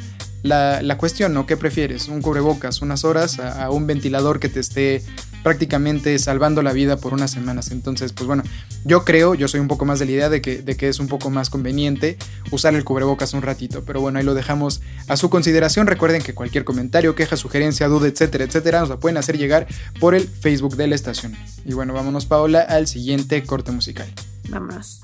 la, 0.47 0.97
cuestión, 0.97 1.33
¿no? 1.33 1.45
¿Qué 1.45 1.57
prefieres? 1.57 2.07
¿Un 2.07 2.21
cubrebocas 2.21 2.81
unas 2.81 3.03
horas 3.03 3.39
a, 3.39 3.69
un 3.69 3.87
ventilador 3.87 4.39
que 4.39 4.49
te 4.49 4.59
esté 4.59 5.03
prácticamente 5.43 6.17
salvando 6.19 6.61
la 6.61 6.73
vida 6.73 6.97
por 6.97 7.13
unas 7.13 7.31
semanas? 7.31 7.71
Entonces, 7.71 8.13
pues 8.13 8.27
bueno, 8.27 8.43
yo 8.85 9.05
creo, 9.05 9.35
yo 9.35 9.47
soy 9.47 9.59
un 9.59 9.67
poco 9.67 9.85
más 9.85 9.99
de 9.99 10.05
la 10.05 10.11
idea 10.11 10.29
de 10.29 10.41
que, 10.41 10.61
de 10.61 10.75
que 10.75 10.89
es 10.89 10.99
un 10.99 11.07
poco 11.07 11.29
más 11.29 11.49
conveniente 11.49 12.17
usar 12.51 12.75
el 12.75 12.83
cubrebocas 12.83 13.33
un 13.33 13.41
ratito, 13.41 13.83
pero 13.85 14.01
bueno, 14.01 14.19
ahí 14.19 14.25
lo 14.25 14.33
dejamos 14.33 14.81
a 15.07 15.17
su 15.17 15.29
consideración. 15.29 15.87
Recuerden 15.87 16.21
que 16.21 16.33
cualquier 16.33 16.63
comentario, 16.63 17.15
queja, 17.15 17.37
sugerencia, 17.37 17.87
duda, 17.87 18.07
etcétera, 18.07 18.45
etcétera, 18.45 18.79
nos 18.79 18.89
la 18.89 18.97
pueden 18.97 19.17
hacer 19.17 19.37
llegar 19.37 19.67
por 19.99 20.15
el 20.15 20.27
Facebook 20.27 20.75
de 20.75 20.87
la 20.87 20.95
estación. 20.95 21.35
Y 21.65 21.73
bueno, 21.73 21.93
vámonos, 21.93 22.25
Paola, 22.25 22.61
al 22.61 22.87
siguiente 22.87 23.43
corte 23.43 23.71
musical. 23.71 24.07
Vámonos. 24.49 25.01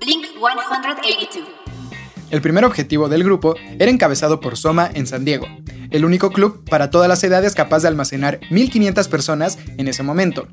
Blink 0.00 0.24
182. 0.38 1.67
El 2.30 2.42
primer 2.42 2.66
objetivo 2.66 3.08
del 3.08 3.24
grupo 3.24 3.54
era 3.78 3.90
encabezado 3.90 4.38
por 4.40 4.58
Soma 4.58 4.90
en 4.92 5.06
San 5.06 5.24
Diego, 5.24 5.46
el 5.90 6.04
único 6.04 6.30
club 6.30 6.62
para 6.68 6.90
todas 6.90 7.08
las 7.08 7.24
edades 7.24 7.54
capaz 7.54 7.80
de 7.80 7.88
almacenar 7.88 8.40
1.500 8.50 9.08
personas 9.08 9.58
en 9.78 9.88
ese 9.88 10.02
momento. 10.02 10.46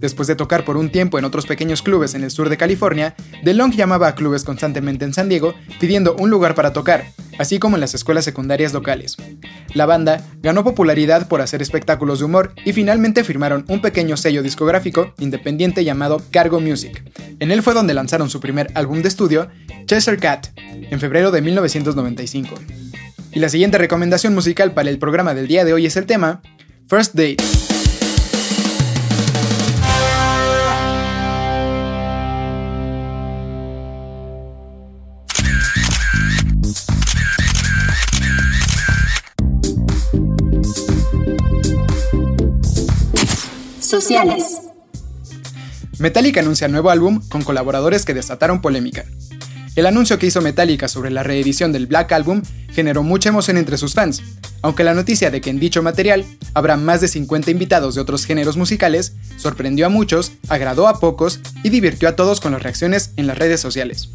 Después 0.00 0.26
de 0.26 0.34
tocar 0.34 0.64
por 0.64 0.76
un 0.76 0.90
tiempo 0.90 1.20
en 1.20 1.24
otros 1.24 1.46
pequeños 1.46 1.82
clubes 1.82 2.14
en 2.14 2.24
el 2.24 2.32
sur 2.32 2.48
de 2.48 2.56
California, 2.56 3.14
DeLong 3.44 3.72
llamaba 3.72 4.08
a 4.08 4.14
clubes 4.16 4.42
constantemente 4.42 5.04
en 5.04 5.14
San 5.14 5.28
Diego 5.28 5.54
pidiendo 5.78 6.16
un 6.16 6.30
lugar 6.30 6.56
para 6.56 6.72
tocar, 6.72 7.12
así 7.40 7.58
como 7.58 7.76
en 7.76 7.80
las 7.80 7.94
escuelas 7.94 8.26
secundarias 8.26 8.74
locales. 8.74 9.16
La 9.72 9.86
banda 9.86 10.22
ganó 10.42 10.62
popularidad 10.62 11.26
por 11.26 11.40
hacer 11.40 11.62
espectáculos 11.62 12.18
de 12.18 12.26
humor 12.26 12.52
y 12.66 12.74
finalmente 12.74 13.24
firmaron 13.24 13.64
un 13.68 13.80
pequeño 13.80 14.18
sello 14.18 14.42
discográfico 14.42 15.14
independiente 15.18 15.82
llamado 15.82 16.20
Cargo 16.30 16.60
Music. 16.60 17.02
En 17.38 17.50
él 17.50 17.62
fue 17.62 17.72
donde 17.72 17.94
lanzaron 17.94 18.28
su 18.28 18.40
primer 18.40 18.70
álbum 18.74 19.00
de 19.00 19.08
estudio, 19.08 19.48
Chester 19.86 20.18
Cat, 20.18 20.48
en 20.58 21.00
febrero 21.00 21.30
de 21.30 21.40
1995. 21.40 22.56
Y 23.32 23.40
la 23.40 23.48
siguiente 23.48 23.78
recomendación 23.78 24.34
musical 24.34 24.72
para 24.72 24.90
el 24.90 24.98
programa 24.98 25.32
del 25.32 25.48
día 25.48 25.64
de 25.64 25.72
hoy 25.72 25.86
es 25.86 25.96
el 25.96 26.04
tema 26.04 26.42
First 26.88 27.14
Date. 27.14 27.69
Metallica 45.98 46.40
anuncia 46.40 46.68
nuevo 46.68 46.90
álbum 46.90 47.20
con 47.28 47.42
colaboradores 47.42 48.06
que 48.06 48.14
desataron 48.14 48.62
polémica. 48.62 49.04
El 49.76 49.86
anuncio 49.86 50.18
que 50.18 50.26
hizo 50.26 50.40
Metallica 50.40 50.88
sobre 50.88 51.10
la 51.10 51.22
reedición 51.22 51.72
del 51.72 51.86
Black 51.86 52.12
Album 52.12 52.42
generó 52.70 53.02
mucha 53.02 53.28
emoción 53.28 53.56
entre 53.58 53.76
sus 53.76 53.94
fans, 53.94 54.22
aunque 54.62 54.84
la 54.84 54.94
noticia 54.94 55.30
de 55.30 55.40
que 55.40 55.50
en 55.50 55.60
dicho 55.60 55.82
material 55.82 56.24
habrá 56.54 56.76
más 56.76 57.00
de 57.00 57.08
50 57.08 57.50
invitados 57.50 57.94
de 57.94 58.00
otros 58.00 58.24
géneros 58.24 58.56
musicales 58.56 59.12
sorprendió 59.36 59.86
a 59.86 59.90
muchos, 59.90 60.32
agradó 60.48 60.88
a 60.88 60.98
pocos 60.98 61.40
y 61.62 61.68
divirtió 61.68 62.08
a 62.08 62.16
todos 62.16 62.40
con 62.40 62.52
las 62.52 62.62
reacciones 62.62 63.12
en 63.16 63.26
las 63.26 63.38
redes 63.38 63.60
sociales. 63.60 64.08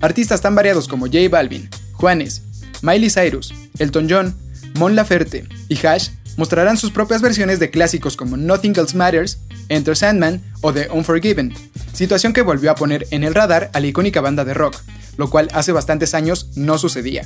Artistas 0.00 0.40
tan 0.40 0.54
variados 0.54 0.88
como 0.88 1.06
J 1.06 1.28
Balvin, 1.30 1.68
Juanes, 1.92 2.42
Miley 2.82 3.10
Cyrus, 3.10 3.54
Elton 3.78 4.06
John, 4.10 4.36
Mon 4.74 4.94
Laferte 4.94 5.46
y 5.68 5.86
Hash 5.86 6.10
mostrarán 6.36 6.76
sus 6.76 6.90
propias 6.90 7.22
versiones 7.22 7.58
de 7.58 7.70
clásicos 7.70 8.16
como 8.16 8.36
Nothing 8.36 8.74
Else 8.76 8.96
Matters, 8.96 9.38
Enter 9.68 9.96
Sandman 9.96 10.42
o 10.60 10.72
The 10.72 10.88
Unforgiven, 10.90 11.54
situación 11.92 12.32
que 12.32 12.42
volvió 12.42 12.70
a 12.70 12.74
poner 12.74 13.06
en 13.10 13.24
el 13.24 13.34
radar 13.34 13.70
a 13.72 13.80
la 13.80 13.86
icónica 13.86 14.20
banda 14.20 14.44
de 14.44 14.54
rock, 14.54 14.76
lo 15.16 15.30
cual 15.30 15.48
hace 15.52 15.72
bastantes 15.72 16.14
años 16.14 16.48
no 16.56 16.78
sucedía. 16.78 17.24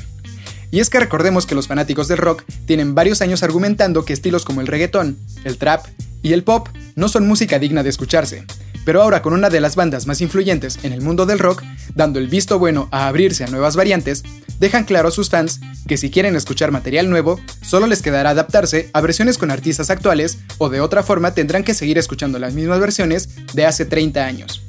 Y 0.70 0.80
es 0.80 0.90
que 0.90 1.00
recordemos 1.00 1.46
que 1.46 1.54
los 1.54 1.68
fanáticos 1.68 2.08
del 2.08 2.18
rock 2.18 2.44
tienen 2.66 2.94
varios 2.94 3.22
años 3.22 3.42
argumentando 3.42 4.04
que 4.04 4.12
estilos 4.12 4.44
como 4.44 4.60
el 4.60 4.66
reggaetón, 4.66 5.18
el 5.44 5.58
trap 5.58 5.86
y 6.22 6.32
el 6.32 6.42
pop 6.42 6.68
no 6.96 7.08
son 7.08 7.26
música 7.26 7.58
digna 7.58 7.82
de 7.82 7.90
escucharse, 7.90 8.44
pero 8.84 9.02
ahora 9.02 9.20
con 9.20 9.32
una 9.32 9.50
de 9.50 9.60
las 9.60 9.76
bandas 9.76 10.06
más 10.06 10.20
influyentes 10.20 10.78
en 10.82 10.92
el 10.92 11.02
mundo 11.02 11.26
del 11.26 11.38
rock, 11.38 11.62
dando 11.94 12.18
el 12.18 12.28
visto 12.28 12.58
bueno 12.58 12.88
a 12.92 13.08
abrirse 13.08 13.44
a 13.44 13.48
nuevas 13.48 13.76
variantes, 13.76 14.22
dejan 14.60 14.84
claro 14.84 15.08
a 15.08 15.10
sus 15.10 15.28
fans 15.28 15.60
que 15.86 15.96
si 15.96 16.10
quieren 16.10 16.36
escuchar 16.36 16.70
material 16.70 17.10
nuevo, 17.10 17.40
solo 17.62 17.86
les 17.86 18.00
quedará 18.00 18.30
adaptarse 18.30 18.90
a 18.92 19.00
versiones 19.00 19.38
con 19.38 19.50
artistas 19.50 19.90
actuales 19.90 20.38
o 20.58 20.68
de 20.68 20.80
otra 20.80 21.02
forma 21.02 21.34
tendrán 21.34 21.64
que 21.64 21.74
seguir 21.74 21.98
escuchando 21.98 22.38
las 22.38 22.54
mismas 22.54 22.80
versiones 22.80 23.28
de 23.54 23.66
hace 23.66 23.84
30 23.84 24.24
años. 24.24 24.62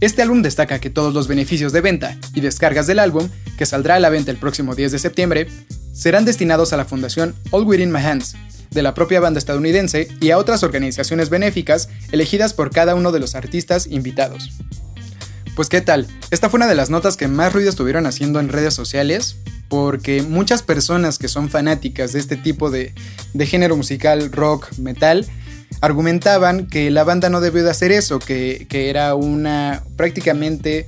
Este 0.00 0.22
álbum 0.22 0.42
destaca 0.42 0.78
que 0.78 0.90
todos 0.90 1.12
los 1.12 1.26
beneficios 1.26 1.72
de 1.72 1.80
venta 1.80 2.16
y 2.32 2.40
descargas 2.40 2.86
del 2.86 3.00
álbum, 3.00 3.28
que 3.56 3.66
saldrá 3.66 3.96
a 3.96 4.00
la 4.00 4.10
venta 4.10 4.30
el 4.30 4.36
próximo 4.36 4.76
10 4.76 4.92
de 4.92 4.98
septiembre, 5.00 5.48
serán 5.92 6.24
destinados 6.24 6.72
a 6.72 6.76
la 6.76 6.84
fundación 6.84 7.34
All 7.50 7.64
Within 7.64 7.90
My 7.90 7.98
Hands, 7.98 8.36
de 8.70 8.82
la 8.82 8.94
propia 8.94 9.18
banda 9.18 9.38
estadounidense 9.38 10.06
y 10.20 10.30
a 10.30 10.38
otras 10.38 10.62
organizaciones 10.62 11.30
benéficas 11.30 11.88
elegidas 12.12 12.54
por 12.54 12.70
cada 12.70 12.94
uno 12.94 13.10
de 13.10 13.18
los 13.18 13.34
artistas 13.34 13.88
invitados. 13.88 14.50
Pues 15.56 15.68
qué 15.68 15.80
tal, 15.80 16.06
esta 16.30 16.48
fue 16.48 16.58
una 16.58 16.68
de 16.68 16.76
las 16.76 16.90
notas 16.90 17.16
que 17.16 17.26
más 17.26 17.52
ruido 17.52 17.68
estuvieron 17.68 18.06
haciendo 18.06 18.38
en 18.38 18.50
redes 18.50 18.74
sociales, 18.74 19.34
porque 19.68 20.22
muchas 20.22 20.62
personas 20.62 21.18
que 21.18 21.26
son 21.26 21.50
fanáticas 21.50 22.12
de 22.12 22.20
este 22.20 22.36
tipo 22.36 22.70
de, 22.70 22.94
género 23.40 23.76
musical, 23.76 24.30
rock, 24.30 24.68
metal, 24.78 25.26
argumentaban 25.80 26.66
que 26.66 26.90
la 26.90 27.04
banda 27.04 27.30
no 27.30 27.40
debió 27.40 27.62
de 27.64 27.70
hacer 27.70 27.92
eso, 27.92 28.18
que, 28.18 28.66
que 28.68 28.90
era 28.90 29.14
una 29.14 29.82
prácticamente 29.96 30.86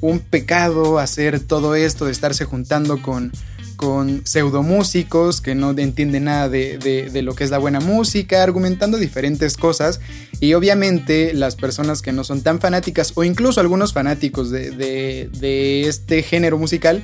un 0.00 0.20
pecado 0.20 0.98
hacer 0.98 1.40
todo 1.40 1.74
esto 1.74 2.06
de 2.06 2.12
estarse 2.12 2.44
juntando 2.44 3.02
con, 3.02 3.32
con 3.80 4.26
pseudomúsicos 4.26 5.40
que 5.40 5.54
no 5.54 5.70
entienden 5.70 6.24
nada 6.24 6.50
de, 6.50 7.10
lo 7.22 7.34
que 7.34 7.44
es 7.44 7.50
la 7.50 7.56
buena 7.56 7.80
música, 7.80 8.42
argumentando 8.42 8.98
diferentes 8.98 9.56
cosas. 9.56 10.00
Y 10.38 10.52
obviamente 10.52 11.32
las 11.32 11.56
personas 11.56 12.02
que 12.02 12.12
no 12.12 12.22
son 12.22 12.42
tan 12.42 12.60
fanáticas, 12.60 13.12
o 13.14 13.24
incluso 13.24 13.58
algunos 13.58 13.94
fanáticos 13.94 14.50
de, 14.50 15.86
este 15.88 16.22
género 16.22 16.58
musical, 16.58 17.02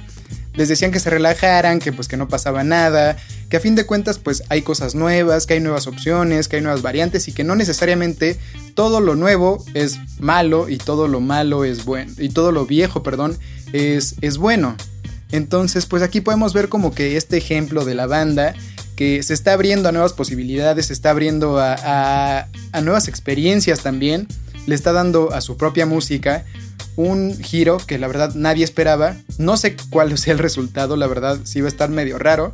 les 0.53 0.69
decían 0.69 0.91
que 0.91 1.01
se 1.01 1.09
relajaran, 1.09 1.79
que 1.79 1.93
pues 1.93 2.09
que 2.09 2.19
no 2.19 2.29
pasaba 2.29 2.63
nada, 2.63 3.17
que 3.49 3.57
a 3.57 3.61
fin 3.61 3.75
de 3.75 3.87
cuentas 3.87 4.19
pues 4.19 4.43
hay 4.49 4.63
cosas 4.63 4.95
nuevas, 4.95 5.47
que 5.47 5.55
hay 5.55 5.61
nuevas 5.61 5.87
opciones, 5.87 6.49
que 6.49 6.57
hay 6.57 6.63
nuevas 6.63 6.83
variantes 6.83 7.29
y 7.29 7.33
que 7.33 7.45
no 7.45 7.55
necesariamente 7.57 8.39
todo 8.75 9.01
lo 9.01 9.15
nuevo 9.15 9.65
es 9.75 9.99
malo 10.19 10.69
y 10.69 10.79
todo 10.79 11.09
lo 11.09 11.21
malo 11.21 11.65
es 11.65 11.85
bueno, 11.85 12.13
y 12.19 12.29
todo 12.29 12.53
lo 12.53 12.67
viejo, 12.67 13.03
perdón, 13.03 13.39
es, 13.73 14.17
es 14.21 14.39
bueno. 14.39 14.77
Entonces, 15.33 15.87
pues 15.87 16.03
aquí 16.03 16.21
podemos 16.21 16.53
ver 16.55 16.69
como 16.69 16.95
que 16.95 17.17
este 17.17 17.37
ejemplo 17.37 17.85
de 17.85 17.95
la 17.95 18.07
banda 18.07 18.55
que 18.97 19.23
se 19.23 19.35
está 19.35 19.53
abriendo 19.53 19.89
a 19.89 19.93
nuevas 19.93 20.15
posibilidades, 20.15 20.87
se 20.87 20.93
está 20.93 21.11
abriendo 21.11 21.59
a, 21.61 22.49
nuevas 22.83 23.09
experiencias 23.09 23.81
también, 23.81 24.27
le 24.67 24.75
está 24.75 24.93
dando 24.93 25.33
a 25.33 25.41
su 25.41 25.57
propia 25.57 25.87
música 25.87 26.45
un 26.97 27.37
giro 27.39 27.77
que 27.77 27.99
la 27.99 28.07
verdad 28.07 28.35
nadie 28.35 28.65
esperaba. 28.65 29.17
No 29.37 29.59
sé 29.59 29.77
cuál 29.91 30.17
sea 30.17 30.33
el 30.33 30.39
resultado, 30.39 30.97
la 30.97 31.07
verdad 31.07 31.39
sí 31.45 31.61
va 31.61 31.67
a 31.67 31.69
estar 31.69 31.91
medio 31.91 32.19
raro, 32.19 32.53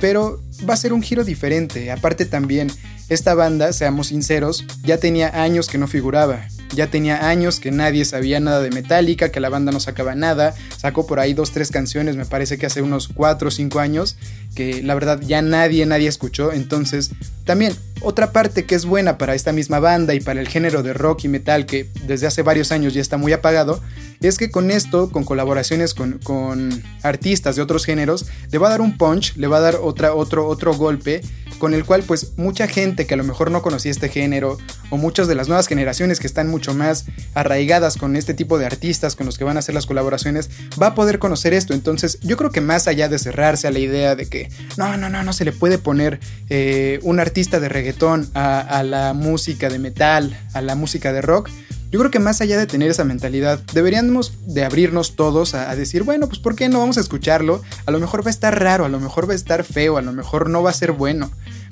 pero 0.00 0.42
va 0.68 0.74
a 0.74 0.78
ser 0.78 0.92
un 0.92 1.02
giro 1.02 1.24
diferente. 1.24 1.90
Aparte 1.90 2.24
también, 2.24 2.70
esta 3.08 3.34
banda, 3.34 3.72
seamos 3.72 4.08
sinceros, 4.08 4.64
ya 4.82 4.98
tenía 4.98 5.42
años 5.42 5.68
que 5.68 5.78
no 5.78 5.86
figuraba. 5.86 6.46
Ya 6.74 6.88
tenía 6.88 7.28
años 7.28 7.60
que 7.60 7.70
nadie 7.70 8.04
sabía 8.04 8.40
nada 8.40 8.60
de 8.60 8.70
Metallica, 8.70 9.30
que 9.30 9.40
la 9.40 9.48
banda 9.48 9.72
no 9.72 9.80
sacaba 9.80 10.14
nada. 10.14 10.54
Sacó 10.76 11.06
por 11.06 11.18
ahí 11.18 11.32
dos, 11.32 11.50
tres 11.50 11.70
canciones, 11.70 12.16
me 12.16 12.26
parece 12.26 12.58
que 12.58 12.66
hace 12.66 12.82
unos 12.82 13.08
cuatro 13.08 13.48
o 13.48 13.50
cinco 13.50 13.80
años, 13.80 14.16
que 14.54 14.82
la 14.82 14.94
verdad 14.94 15.18
ya 15.20 15.40
nadie, 15.40 15.86
nadie 15.86 16.08
escuchó. 16.08 16.52
Entonces, 16.52 17.10
también 17.44 17.74
otra 18.02 18.32
parte 18.32 18.66
que 18.66 18.74
es 18.74 18.84
buena 18.84 19.16
para 19.16 19.34
esta 19.34 19.52
misma 19.52 19.80
banda 19.80 20.14
y 20.14 20.20
para 20.20 20.40
el 20.40 20.48
género 20.48 20.82
de 20.82 20.92
rock 20.92 21.24
y 21.24 21.28
metal 21.28 21.64
que 21.64 21.88
desde 22.06 22.26
hace 22.26 22.42
varios 22.42 22.70
años 22.70 22.92
ya 22.92 23.00
está 23.00 23.16
muy 23.16 23.32
apagado, 23.32 23.80
es 24.26 24.38
que 24.38 24.50
con 24.50 24.70
esto, 24.70 25.10
con 25.10 25.24
colaboraciones 25.24 25.94
con, 25.94 26.18
con 26.18 26.82
artistas 27.02 27.56
de 27.56 27.62
otros 27.62 27.84
géneros, 27.84 28.26
le 28.50 28.58
va 28.58 28.68
a 28.68 28.70
dar 28.70 28.80
un 28.80 28.96
punch, 28.96 29.36
le 29.36 29.46
va 29.46 29.58
a 29.58 29.60
dar 29.60 29.76
otra, 29.82 30.14
otro, 30.14 30.46
otro 30.46 30.74
golpe 30.74 31.22
con 31.58 31.74
el 31.74 31.84
cual 31.84 32.02
pues 32.04 32.38
mucha 32.38 32.68
gente 32.68 33.06
que 33.06 33.14
a 33.14 33.16
lo 33.16 33.24
mejor 33.24 33.50
no 33.50 33.62
conocía 33.62 33.90
este 33.90 34.08
género 34.08 34.58
o 34.90 34.96
muchas 34.96 35.28
de 35.28 35.34
las 35.34 35.48
nuevas 35.48 35.66
generaciones 35.66 36.20
que 36.20 36.26
están 36.26 36.48
mucho 36.48 36.72
más 36.74 37.04
arraigadas 37.34 37.96
con 37.96 38.16
este 38.16 38.34
tipo 38.34 38.58
de 38.58 38.66
artistas 38.66 39.16
con 39.16 39.26
los 39.26 39.38
que 39.38 39.44
van 39.44 39.56
a 39.56 39.60
hacer 39.60 39.74
las 39.74 39.86
colaboraciones 39.86 40.50
va 40.80 40.88
a 40.88 40.94
poder 40.94 41.18
conocer 41.18 41.52
esto. 41.52 41.74
Entonces 41.74 42.18
yo 42.22 42.36
creo 42.36 42.50
que 42.50 42.60
más 42.60 42.86
allá 42.86 43.08
de 43.08 43.18
cerrarse 43.18 43.66
a 43.66 43.70
la 43.70 43.80
idea 43.80 44.14
de 44.14 44.26
que 44.26 44.50
no, 44.76 44.96
no, 44.96 45.08
no, 45.08 45.22
no 45.22 45.32
se 45.32 45.44
le 45.44 45.52
puede 45.52 45.78
poner 45.78 46.20
eh, 46.48 47.00
un 47.02 47.20
artista 47.20 47.60
de 47.60 47.68
reggaetón 47.68 48.30
a, 48.34 48.82
la 48.82 49.12
música 49.12 49.68
de 49.68 49.78
metal, 49.78 50.38
a 50.52 50.60
la 50.60 50.74
música 50.74 51.12
de 51.12 51.20
rock, 51.20 51.50
yo 51.90 51.98
creo 51.98 52.10
que 52.10 52.18
más 52.18 52.40
allá 52.40 52.58
de 52.58 52.66
tener 52.66 52.90
esa 52.90 53.04
mentalidad, 53.04 53.60
deberíamos 53.72 54.32
de 54.46 54.64
abrirnos 54.64 55.16
todos 55.16 55.54
a, 55.54 55.74
decir, 55.74 56.02
bueno, 56.02 56.28
pues 56.28 56.38
¿por 56.38 56.54
qué 56.54 56.68
no 56.68 56.80
vamos 56.80 56.98
a 56.98 57.00
escucharlo? 57.00 57.62
A 57.86 57.90
lo 57.90 57.98
mejor 57.98 58.24
va 58.24 58.28
a 58.28 58.30
estar 58.30 58.58
raro, 58.60 58.84
a 58.84 58.88
lo 58.88 59.00
mejor 59.00 59.28
va 59.28 59.32
a 59.32 59.36
estar 59.36 59.64
feo, 59.64 59.96
a 59.96 60.02
lo 60.02 60.12
mejor 60.12 60.50
no 60.50 60.62
va 60.62 60.70
a 60.70 60.74
ser 60.74 60.92
bueno. 60.92 61.30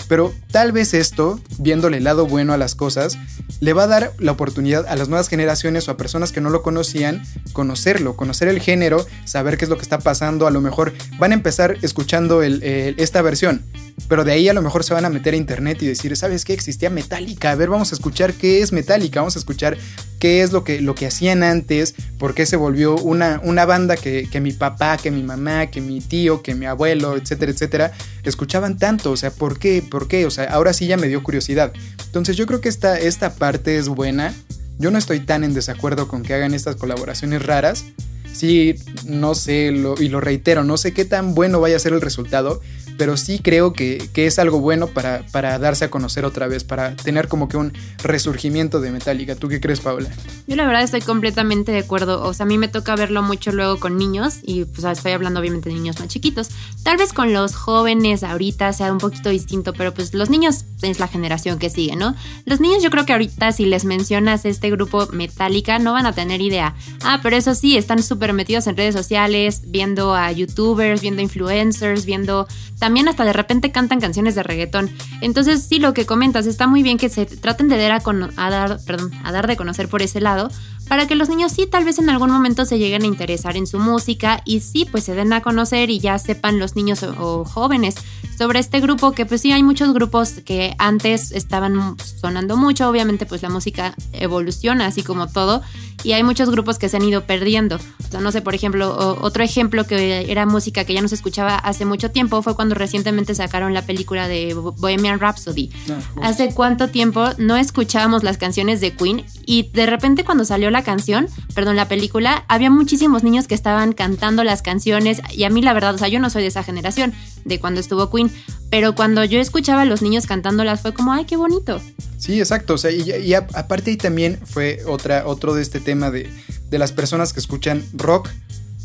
Pero 0.09 0.33
tal 0.53 0.73
vez 0.73 0.95
esto, 0.95 1.41
viéndole 1.59 1.99
el 1.99 2.05
lado 2.05 2.27
bueno 2.27 2.53
a 2.53 2.57
las 2.57 2.75
cosas, 2.75 3.19
le 3.61 3.73
va 3.73 3.85
a 3.85 3.89
dar 3.89 4.13
la 4.19 4.33
oportunidad 4.33 4.87
a 4.87 4.97
las 4.97 5.09
nuevas 5.09 5.29
generaciones 5.29 5.89
o 5.89 5.91
a 5.91 5.97
personas 5.97 6.33
que 6.33 6.41
no 6.41 6.51
lo 6.51 6.63
conocían 6.63 7.23
conocerlo, 7.53 8.17
conocer 8.17 8.49
el 8.49 8.61
género, 8.61 9.05
saber 9.25 9.59
qué 9.59 9.65
es 9.65 9.69
lo 9.69 9.77
que 9.77 9.83
está 9.83 9.99
pasando. 9.99 10.47
A 10.47 10.51
lo 10.51 10.61
mejor 10.61 10.93
van 11.19 11.33
a 11.33 11.35
empezar 11.35 11.77
escuchando 11.83 12.43
esta 12.43 13.21
versión, 13.23 13.65
pero 14.09 14.25
de 14.25 14.33
ahí 14.33 14.49
a 14.49 14.55
lo 14.55 14.63
mejor 14.63 14.85
se 14.85 14.95
van 14.95 15.05
a 15.05 15.11
meter 15.11 15.35
a 15.35 15.39
internet 15.39 15.83
y 15.83 15.87
decir, 15.87 16.17
¿sabes 16.17 16.45
qué? 16.45 16.53
Existía 16.53 16.91
Metallica. 16.91 17.51
A 17.51 17.55
ver, 17.57 17.69
vamos 17.69 17.93
a 17.93 17.95
escuchar 17.97 18.35
qué 18.35 18.63
es 18.63 18.73
Metallica, 18.73 19.21
vamos 19.21 19.37
a 19.37 19.41
escuchar 19.41 19.77
qué 20.19 20.43
es 20.43 20.53
lo 20.53 20.65
que, 20.65 20.81
lo 20.81 20.95
que 20.95 21.07
hacían 21.07 21.43
antes, 21.43 21.95
por 22.19 22.35
qué 22.35 22.47
se 22.47 22.57
volvió 22.57 22.97
una, 22.97 23.41
una 23.45 23.67
banda 23.67 23.97
que, 23.97 24.29
que 24.31 24.41
mi 24.41 24.53
papá, 24.53 24.97
que 24.97 25.11
mi 25.11 25.23
mamá, 25.23 25.67
que 25.67 25.81
mi 25.81 26.01
tío, 26.01 26.43
que 26.43 26.55
mi 26.55 26.67
abuelo, 26.67 27.17
etcétera, 27.17 27.53
etcétera, 27.53 27.93
escuchaban 28.25 28.79
tanto. 28.79 29.11
O 29.11 29.17
sea, 29.17 29.31
¿por 29.31 29.59
qué? 29.59 29.83
¿Por 29.89 30.09
qué? 30.09 30.27
O 30.27 30.31
sea, 30.31 30.45
ahora 30.45 30.73
sí 30.73 30.87
ya 30.87 30.97
me 30.97 31.09
dio 31.09 31.23
curiosidad. 31.23 31.73
Entonces 32.07 32.37
yo 32.37 32.47
creo 32.47 32.61
que 32.61 32.69
esta, 32.69 32.99
esta 32.99 33.35
parte 33.35 33.77
es 33.77 33.89
buena. 33.89 34.35
Yo 34.79 34.91
no 34.91 34.99
estoy 34.99 35.21
tan 35.21 35.45
en 35.45 35.55
desacuerdo 35.55 36.09
con 36.09 36.23
que 36.23 36.35
hagan 36.35 36.55
estas 36.55 36.77
colaboraciones 36.77 37.45
raras. 37.45 37.85
Sí, 38.33 38.75
no 39.07 39.35
sé, 39.35 39.73
y 39.99 40.09
lo 40.09 40.21
reitero, 40.21 40.63
no 40.63 40.77
sé 40.77 40.93
qué 40.93 41.07
tan 41.07 41.35
bueno 41.35 41.59
vaya 41.59 41.77
a 41.77 41.79
ser 41.79 41.95
el 41.95 42.03
resultado, 42.03 42.61
pero 42.97 43.17
sí 43.17 43.39
creo 43.39 43.73
que, 43.73 44.09
es 44.15 44.39
algo 44.39 44.61
bueno 44.61 44.89
para, 44.89 45.23
para, 45.31 45.59
darse 45.59 45.85
a 45.85 45.91
conocer 45.91 46.25
otra 46.25 46.49
vez, 46.49 46.65
para 46.65 46.97
tener 46.97 47.29
como 47.29 47.49
que 47.49 47.57
un 47.57 47.73
resurgimiento 48.03 48.81
de 48.81 48.91
Metallica. 48.91 49.37
¿Tú 49.37 49.49
qué 49.49 49.61
crees, 49.61 49.81
Paula? 49.81 50.11
Yo 50.47 50.57
la 50.57 50.67
verdad 50.67 50.83
estoy 50.83 51.01
completamente 51.01 51.73
de 51.73 51.79
acuerdo. 51.79 52.23
O 52.25 52.35
sea, 52.35 52.45
a 52.45 52.47
mí 52.49 52.59
me 52.59 52.69
toca 52.69 52.97
verlo 52.97 53.23
mucho 53.23 53.53
luego 53.53 53.79
con 53.79 53.99
niños 53.99 54.39
y 54.43 54.65
pues 54.65 54.85
estoy 54.85 55.13
hablando 55.13 55.41
obviamente 55.41 55.69
de 55.69 55.75
niños 55.75 56.01
más 56.01 56.09
chiquitos. 56.09 56.51
Tal 56.83 56.97
vez 56.97 57.13
con 57.13 57.33
los 57.33 57.55
jóvenes 57.55 58.23
ahorita 58.23 58.73
sea 58.73 58.93
un 58.93 58.99
poquito 58.99 59.29
distinto, 59.29 59.73
pero 59.73 59.93
pues 59.95 60.15
los 60.15 60.31
niños 60.31 60.65
es 60.83 60.99
la 60.99 61.09
generación 61.09 61.59
que 61.59 61.71
sigue, 61.71 61.97
¿no? 61.97 62.15
Los 62.45 62.61
niños 62.61 62.83
yo 62.83 62.91
creo 62.91 63.07
que 63.07 63.13
ahorita 63.13 63.53
si 63.53 63.67
les 63.67 63.85
mencionas 63.85 64.45
este 64.45 64.71
grupo 64.71 65.07
Metallica 65.13 65.79
no 65.79 65.93
van 65.93 66.07
a 66.07 66.13
tener 66.13 66.41
idea. 66.41 66.75
Ah, 67.03 67.21
pero 67.23 67.37
eso 67.37 67.55
sí, 67.55 67.77
están 67.77 68.03
súper 68.03 68.33
metidos 68.33 68.67
en 68.67 68.77
redes 68.77 68.95
sociales, 68.95 69.63
viendo 69.67 70.15
a 70.15 70.33
youtubers, 70.33 71.01
viendo 71.01 71.23
influencers, 71.23 72.05
viendo 72.05 72.47
también 72.87 73.09
hasta 73.09 73.25
de 73.25 73.33
repente 73.33 73.73
cantan 73.73 74.01
canciones 74.01 74.37
de 74.37 74.45
reggaetón. 74.45 74.89
Entonces, 75.21 75.61
sí, 75.61 75.81
lo 75.81 75.93
que 75.93 76.07
comentas, 76.07 76.47
está 76.47 76.69
muy 76.69 76.85
bien 76.85 76.99
que 76.99 77.09
se 77.09 77.27
traten 77.27 77.67
de 77.67 77.79
dar 77.79 78.01
a, 78.37 78.49
dar, 78.49 78.79
perdón, 78.87 79.11
a 79.25 79.33
dar 79.33 79.49
de 79.49 79.57
conocer 79.57 79.89
por 79.89 80.03
ese 80.03 80.21
lado, 80.21 80.53
para 80.89 81.07
que 81.07 81.15
los 81.15 81.29
niños 81.29 81.53
sí 81.53 81.67
tal 81.67 81.85
vez 81.85 81.99
en 81.99 82.11
algún 82.11 82.31
momento 82.31 82.65
se 82.65 82.79
lleguen 82.79 83.03
a 83.03 83.07
interesar 83.07 83.57
en 83.57 83.67
su 83.67 83.79
música 83.79 84.43
y 84.45 84.61
sí 84.61 84.87
pues 84.91 85.05
se 85.05 85.15
den 85.15 85.33
a 85.33 85.43
conocer 85.43 85.91
y 85.91 85.99
ya 85.99 86.19
sepan 86.19 86.59
los 86.59 86.77
niños 86.77 87.03
o, 87.03 87.45
jóvenes 87.45 87.97
sobre 88.39 88.59
este 88.59 88.81
grupo 88.81 89.13
que 89.13 89.27
pues 89.27 89.41
sí 89.41 89.53
hay 89.53 89.63
muchos 89.63 89.93
grupos 89.95 90.41
que 90.45 90.75
antes 90.79 91.33
estaban 91.33 91.97
sonando 92.21 92.57
mucho, 92.57 92.89
obviamente 92.89 93.27
pues 93.27 93.43
la 93.43 93.49
música 93.49 93.95
evoluciona 94.13 94.87
así 94.87 95.03
como 95.03 95.27
todo 95.29 95.63
y 96.05 96.13
hay 96.13 96.23
muchos 96.23 96.51
grupos 96.51 96.79
que 96.79 96.89
se 96.89 96.99
han 96.99 97.03
ido 97.03 97.25
perdiendo. 97.25 97.81
no 98.21 98.31
sé, 98.31 98.41
por 98.41 98.55
ejemplo, 98.55 99.17
otro 99.21 99.43
ejemplo 99.43 99.85
que 99.85 100.31
era 100.31 100.47
música 100.47 100.85
que 100.85 100.95
ya 100.95 101.03
no 101.03 101.09
se 101.09 101.17
escuchaba 101.17 101.57
hace 101.57 101.85
mucho 101.85 102.11
tiempo 102.11 102.43
fue 102.43 102.55
cuando 102.55 102.75
recientemente 102.75 103.35
sacaron 103.35 103.75
la 103.75 103.83
película 103.83 104.29
de 104.29 104.55
Bohemian 104.55 105.19
Rhapsody. 105.19 105.71
Ah, 105.91 106.29
hace 106.29 106.55
cuánto 106.55 106.89
tiempo 106.89 107.31
no 107.39 107.57
escuchábamos 107.57 108.23
las 108.23 108.39
canciones 108.39 108.81
de 108.81 108.95
Queen 108.95 109.25
y 109.47 109.65
de 109.71 109.87
repente 109.87 110.25
cuando 110.25 110.45
salió 110.45 110.71
la 110.77 110.85
canción, 110.85 111.27
perdón, 111.55 111.77
la 111.77 111.89
película, 111.89 112.45
había 112.49 112.71
muchísimos 112.71 113.25
niños 113.25 113.49
que 113.49 113.55
estaban 113.55 113.95
cantando 113.95 114.45
las 114.45 114.61
canciones 114.61 115.23
y 115.33 115.45
a 115.45 115.51
mí 115.51 115.63
la 115.63 115.73
verdad, 115.73 115.95
o 115.95 115.99
sea, 115.99 116.09
yo 116.09 116.21
no 116.21 116.29
soy 116.29 116.43
de 116.43 116.49
esa 116.49 116.63
generación, 116.63 117.15
de 117.47 117.59
cuando 117.59 117.81
estuvo 117.81 118.11
Queen, 118.11 118.31
pero 118.69 118.95
cuando 118.95 119.25
yo 119.25 119.41
escuchaba 119.41 119.83
a 119.83 119.85
los 119.87 120.03
niños 120.03 120.27
cantándolas 120.27 120.83
fue 120.83 120.93
como, 120.93 121.15
ay, 121.15 121.25
qué 121.25 121.37
bonito. 121.37 121.81
Sí, 122.19 122.39
exacto, 122.39 122.75
o 122.75 122.79
sea, 122.79 122.91
y, 122.91 123.33
aparte 123.33 123.91
ahí 123.91 123.97
también 123.97 124.39
fue 124.45 124.81
otra, 124.87 125.27
otro 125.27 125.55
de 125.55 125.63
este 125.63 125.81
tema 125.81 126.11
de, 126.11 126.31
de 126.69 126.79
las 126.79 126.93
personas 126.93 127.33
que 127.33 127.41
escuchan 127.41 127.83
rock 127.95 128.29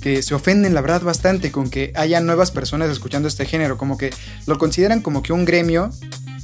que 0.02 0.24
se 0.24 0.34
ofenden 0.34 0.74
la 0.74 0.82
verdad 0.82 1.02
bastante 1.04 1.52
con 1.52 1.70
que 1.70 1.92
haya 1.96 2.22
nuevas 2.22 2.52
personas 2.52 2.90
escuchando 2.90 3.28
este 3.28 3.46
género, 3.46 3.78
como 3.78 3.98
que 3.98 4.12
lo 4.48 4.58
consideran 4.58 5.02
como 5.02 5.22
que 5.22 5.34
un 5.34 5.46
gremio 5.46 5.92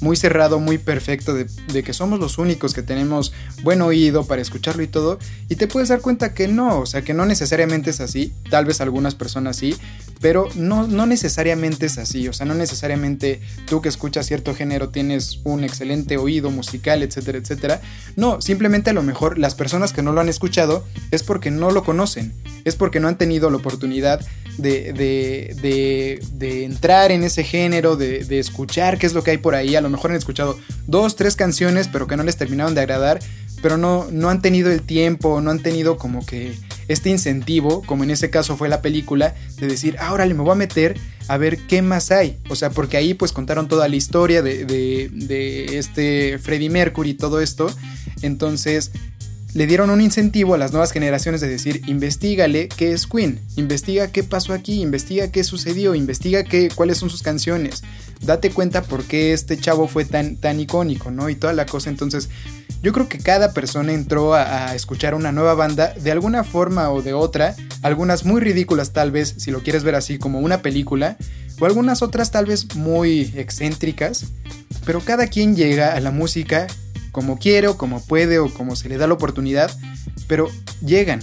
muy 0.01 0.15
cerrado, 0.15 0.59
muy 0.59 0.77
perfecto, 0.77 1.33
de, 1.33 1.47
que 1.83 1.93
somos 1.93 2.19
los 2.19 2.37
únicos 2.37 2.73
que 2.73 2.83
tenemos 2.83 3.33
buen 3.63 3.81
oído 3.81 4.25
para 4.25 4.41
escucharlo 4.41 4.83
y 4.83 4.87
todo, 4.87 5.19
y 5.49 5.55
te 5.55 5.67
puedes 5.67 5.89
dar 5.89 6.01
cuenta 6.01 6.33
que 6.33 6.47
no, 6.47 6.79
o 6.79 6.85
sea, 6.85 7.01
que 7.01 7.13
no 7.13 7.25
necesariamente 7.25 7.89
es 7.89 7.99
así, 7.99 8.33
tal 8.49 8.65
vez 8.65 8.81
algunas 8.81 9.15
personas 9.15 9.57
sí, 9.57 9.75
pero 10.21 10.47
no, 10.55 10.87
no 10.87 11.05
necesariamente 11.05 11.85
es 11.85 11.97
así, 11.97 12.27
o 12.27 12.33
sea, 12.33 12.45
no 12.45 12.53
necesariamente 12.53 13.41
tú 13.65 13.81
que 13.81 13.89
escuchas 13.89 14.25
cierto 14.25 14.55
género 14.55 14.89
tienes 14.89 15.39
un 15.43 15.63
excelente 15.63 16.17
oído 16.17 16.51
musical, 16.51 17.03
etcétera, 17.03 17.37
etcétera, 17.37 17.81
no, 18.15 18.41
simplemente 18.41 18.89
a 18.89 18.93
lo 18.93 19.03
mejor 19.03 19.37
las 19.37 19.55
personas 19.55 19.93
que 19.93 20.01
no 20.01 20.11
lo 20.11 20.21
han 20.21 20.29
escuchado 20.29 20.85
es 21.11 21.23
porque 21.23 21.51
no 21.51 21.71
lo 21.71 21.83
conocen, 21.83 22.33
es 22.65 22.75
porque 22.75 22.99
no 22.99 23.07
han 23.07 23.17
tenido 23.17 23.49
la 23.49 23.57
oportunidad 23.57 24.21
de, 24.57 24.93
de, 24.93 26.19
de, 26.33 26.65
entrar 26.65 27.11
en 27.11 27.23
ese 27.23 27.43
género, 27.43 27.95
de, 27.95 28.23
de, 28.23 28.39
escuchar 28.39 28.97
qué 28.97 29.05
es 29.05 29.13
lo 29.13 29.23
que 29.23 29.31
hay 29.31 29.37
por 29.37 29.55
ahí. 29.55 29.75
A 29.75 29.81
lo 29.81 29.89
mejor 29.89 30.11
han 30.11 30.17
escuchado 30.17 30.57
dos, 30.87 31.15
tres 31.15 31.35
canciones, 31.35 31.87
pero 31.87 32.07
que 32.07 32.17
no 32.17 32.23
les 32.23 32.37
terminaron 32.37 32.73
de 32.73 32.81
agradar, 32.81 33.19
pero 33.61 33.77
no, 33.77 34.07
no 34.11 34.29
han 34.29 34.41
tenido 34.41 34.71
el 34.71 34.81
tiempo, 34.81 35.41
no 35.41 35.51
han 35.51 35.59
tenido 35.59 35.97
como 35.97 36.25
que 36.25 36.55
este 36.87 37.09
incentivo, 37.09 37.81
como 37.83 38.03
en 38.03 38.11
ese 38.11 38.29
caso 38.29 38.55
fue 38.55 38.69
la 38.69 38.81
película, 38.81 39.35
de 39.59 39.67
decir, 39.67 39.97
ahora 39.99 40.25
le 40.25 40.33
me 40.33 40.43
voy 40.43 40.51
a 40.51 40.55
meter 40.55 40.97
a 41.27 41.37
ver 41.37 41.57
qué 41.67 41.81
más 41.81 42.11
hay. 42.11 42.37
O 42.49 42.55
sea, 42.55 42.69
porque 42.69 42.97
ahí 42.97 43.13
pues 43.13 43.31
contaron 43.31 43.67
toda 43.67 43.87
la 43.87 43.95
historia 43.95 44.41
de, 44.41 44.65
de, 44.65 45.09
de 45.11 45.77
este 45.77 46.39
Freddie 46.39 46.69
Mercury 46.69 47.11
y 47.11 47.15
todo 47.15 47.41
esto. 47.41 47.69
Entonces 48.21 48.91
le 49.53 49.65
dieron 49.67 49.89
un 49.89 50.01
incentivo 50.01 50.53
a 50.53 50.57
las 50.57 50.71
nuevas 50.71 50.91
generaciones 50.91 51.41
de 51.41 51.47
decir, 51.47 51.81
investigale 51.87 52.67
qué 52.67 52.91
es 52.91 53.07
Queen, 53.07 53.39
investiga 53.55 54.11
qué 54.11 54.23
pasó 54.23 54.53
aquí, 54.53 54.81
investiga 54.81 55.31
qué 55.31 55.43
sucedió, 55.43 55.95
investiga 55.95 56.43
qué, 56.43 56.69
cuáles 56.73 56.97
son 56.97 57.09
sus 57.09 57.23
canciones, 57.23 57.83
date 58.21 58.51
cuenta 58.51 58.83
por 58.83 59.03
qué 59.03 59.33
este 59.33 59.57
chavo 59.57 59.87
fue 59.87 60.05
tan, 60.05 60.35
tan 60.35 60.59
icónico, 60.59 61.11
¿no? 61.11 61.29
Y 61.29 61.35
toda 61.35 61.53
la 61.53 61.65
cosa. 61.65 61.89
Entonces, 61.89 62.29
yo 62.83 62.93
creo 62.93 63.07
que 63.07 63.19
cada 63.19 63.53
persona 63.53 63.93
entró 63.93 64.33
a, 64.33 64.69
a, 64.69 64.75
escuchar 64.75 65.15
una 65.15 65.31
nueva 65.31 65.55
banda 65.55 65.93
de 65.93 66.11
alguna 66.11 66.43
forma 66.43 66.91
o 66.91 67.01
de 67.01 67.13
otra, 67.13 67.55
algunas 67.81 68.25
muy 68.25 68.41
ridículas 68.41 68.91
tal 68.91 69.11
vez, 69.11 69.35
si 69.37 69.51
lo 69.51 69.63
quieres 69.63 69.83
ver 69.83 69.95
así 69.95 70.19
como 70.19 70.39
una 70.39 70.61
película, 70.61 71.17
o 71.59 71.65
algunas 71.65 72.01
otras 72.01 72.31
tal 72.31 72.45
vez 72.45 72.75
muy 72.75 73.33
excéntricas, 73.35 74.25
pero 74.85 75.01
cada 75.01 75.27
quien 75.27 75.55
llega 75.55 75.93
a 75.93 75.99
la 75.99 76.11
música 76.11 76.67
como 77.17 77.39
quiere 77.39 77.67
o 77.67 77.79
como 77.79 78.05
puede 78.05 78.37
o 78.37 78.53
como 78.53 78.75
se 78.75 78.89
le 78.89 78.97
da 78.99 79.07
la 79.07 79.15
oportunidad, 79.15 79.75
pero 80.27 80.51
llegan. 80.85 81.19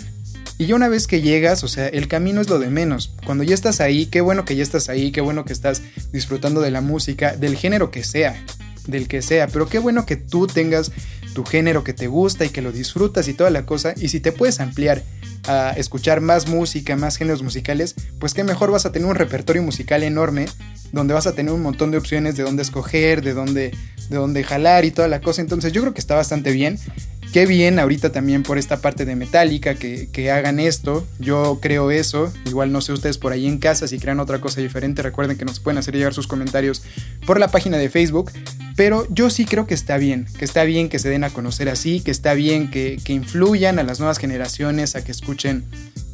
Y 0.58 0.66
ya 0.66 0.74
una 0.74 0.88
vez 0.88 1.06
que 1.06 1.20
llegas, 1.20 1.62
o 1.62 1.68
sea, 1.68 1.86
el 1.86 2.08
camino 2.08 2.40
es 2.40 2.48
lo 2.50 2.58
de 2.58 2.68
menos. 2.68 3.14
Cuando 3.24 3.44
ya 3.44 3.54
estás 3.54 3.80
ahí, 3.80 4.06
qué 4.06 4.20
bueno 4.20 4.44
que 4.44 4.56
ya 4.56 4.64
estás 4.64 4.88
ahí, 4.88 5.12
qué 5.12 5.20
bueno 5.20 5.44
que 5.44 5.52
estás 5.52 5.82
disfrutando 6.10 6.60
de 6.62 6.72
la 6.72 6.80
música, 6.80 7.36
del 7.36 7.56
género 7.56 7.92
que 7.92 8.02
sea, 8.02 8.44
del 8.88 9.06
que 9.06 9.22
sea, 9.22 9.46
pero 9.46 9.68
qué 9.68 9.78
bueno 9.78 10.04
que 10.04 10.16
tú 10.16 10.48
tengas 10.48 10.90
tu 11.32 11.44
género 11.44 11.84
que 11.84 11.92
te 11.92 12.08
gusta 12.08 12.44
y 12.44 12.48
que 12.48 12.60
lo 12.60 12.72
disfrutas 12.72 13.28
y 13.28 13.34
toda 13.34 13.50
la 13.50 13.64
cosa, 13.64 13.94
y 13.96 14.08
si 14.08 14.18
te 14.18 14.32
puedes 14.32 14.58
ampliar 14.58 15.04
a 15.46 15.70
escuchar 15.72 16.20
más 16.20 16.48
música, 16.48 16.96
más 16.96 17.16
géneros 17.16 17.42
musicales, 17.42 17.94
pues 18.18 18.34
qué 18.34 18.44
mejor 18.44 18.70
vas 18.70 18.86
a 18.86 18.92
tener 18.92 19.08
un 19.08 19.14
repertorio 19.14 19.62
musical 19.62 20.02
enorme 20.02 20.46
donde 20.92 21.14
vas 21.14 21.26
a 21.26 21.34
tener 21.34 21.52
un 21.52 21.62
montón 21.62 21.90
de 21.90 21.98
opciones 21.98 22.36
de 22.36 22.44
dónde 22.44 22.62
escoger, 22.62 23.22
de 23.22 23.34
dónde, 23.34 23.72
de 24.08 24.16
dónde 24.16 24.44
jalar 24.44 24.84
y 24.84 24.90
toda 24.90 25.08
la 25.08 25.20
cosa. 25.20 25.42
Entonces 25.42 25.72
yo 25.72 25.80
creo 25.82 25.92
que 25.92 26.00
está 26.00 26.14
bastante 26.14 26.52
bien. 26.52 26.78
Qué 27.32 27.46
bien 27.46 27.80
ahorita 27.80 28.12
también 28.12 28.44
por 28.44 28.58
esta 28.58 28.76
parte 28.80 29.04
de 29.04 29.16
Metallica 29.16 29.74
que, 29.74 30.08
que, 30.12 30.30
hagan 30.30 30.60
esto. 30.60 31.04
Yo 31.18 31.58
creo 31.60 31.90
eso. 31.90 32.32
Igual 32.46 32.70
no 32.70 32.80
sé 32.80 32.92
ustedes 32.92 33.18
por 33.18 33.32
ahí 33.32 33.46
en 33.46 33.58
casa 33.58 33.88
si 33.88 33.98
crean 33.98 34.20
otra 34.20 34.40
cosa 34.40 34.60
diferente. 34.60 35.02
Recuerden 35.02 35.36
que 35.36 35.44
nos 35.44 35.58
pueden 35.58 35.78
hacer 35.78 35.96
llegar 35.96 36.14
sus 36.14 36.28
comentarios 36.28 36.84
por 37.26 37.40
la 37.40 37.48
página 37.48 37.76
de 37.76 37.90
Facebook. 37.90 38.30
Pero 38.76 39.06
yo 39.10 39.30
sí 39.30 39.44
creo 39.44 39.66
que 39.66 39.74
está 39.74 39.98
bien, 39.98 40.26
que 40.38 40.44
está 40.44 40.64
bien 40.64 40.88
que 40.88 40.98
se 40.98 41.08
den 41.08 41.24
a 41.24 41.30
conocer 41.30 41.68
así, 41.68 42.00
que 42.00 42.10
está 42.10 42.34
bien 42.34 42.70
que, 42.70 42.98
que 43.04 43.12
influyan 43.12 43.78
a 43.78 43.82
las 43.82 44.00
nuevas 44.00 44.18
generaciones 44.18 44.96
a 44.96 45.04
que 45.04 45.12
escuchen 45.12 45.64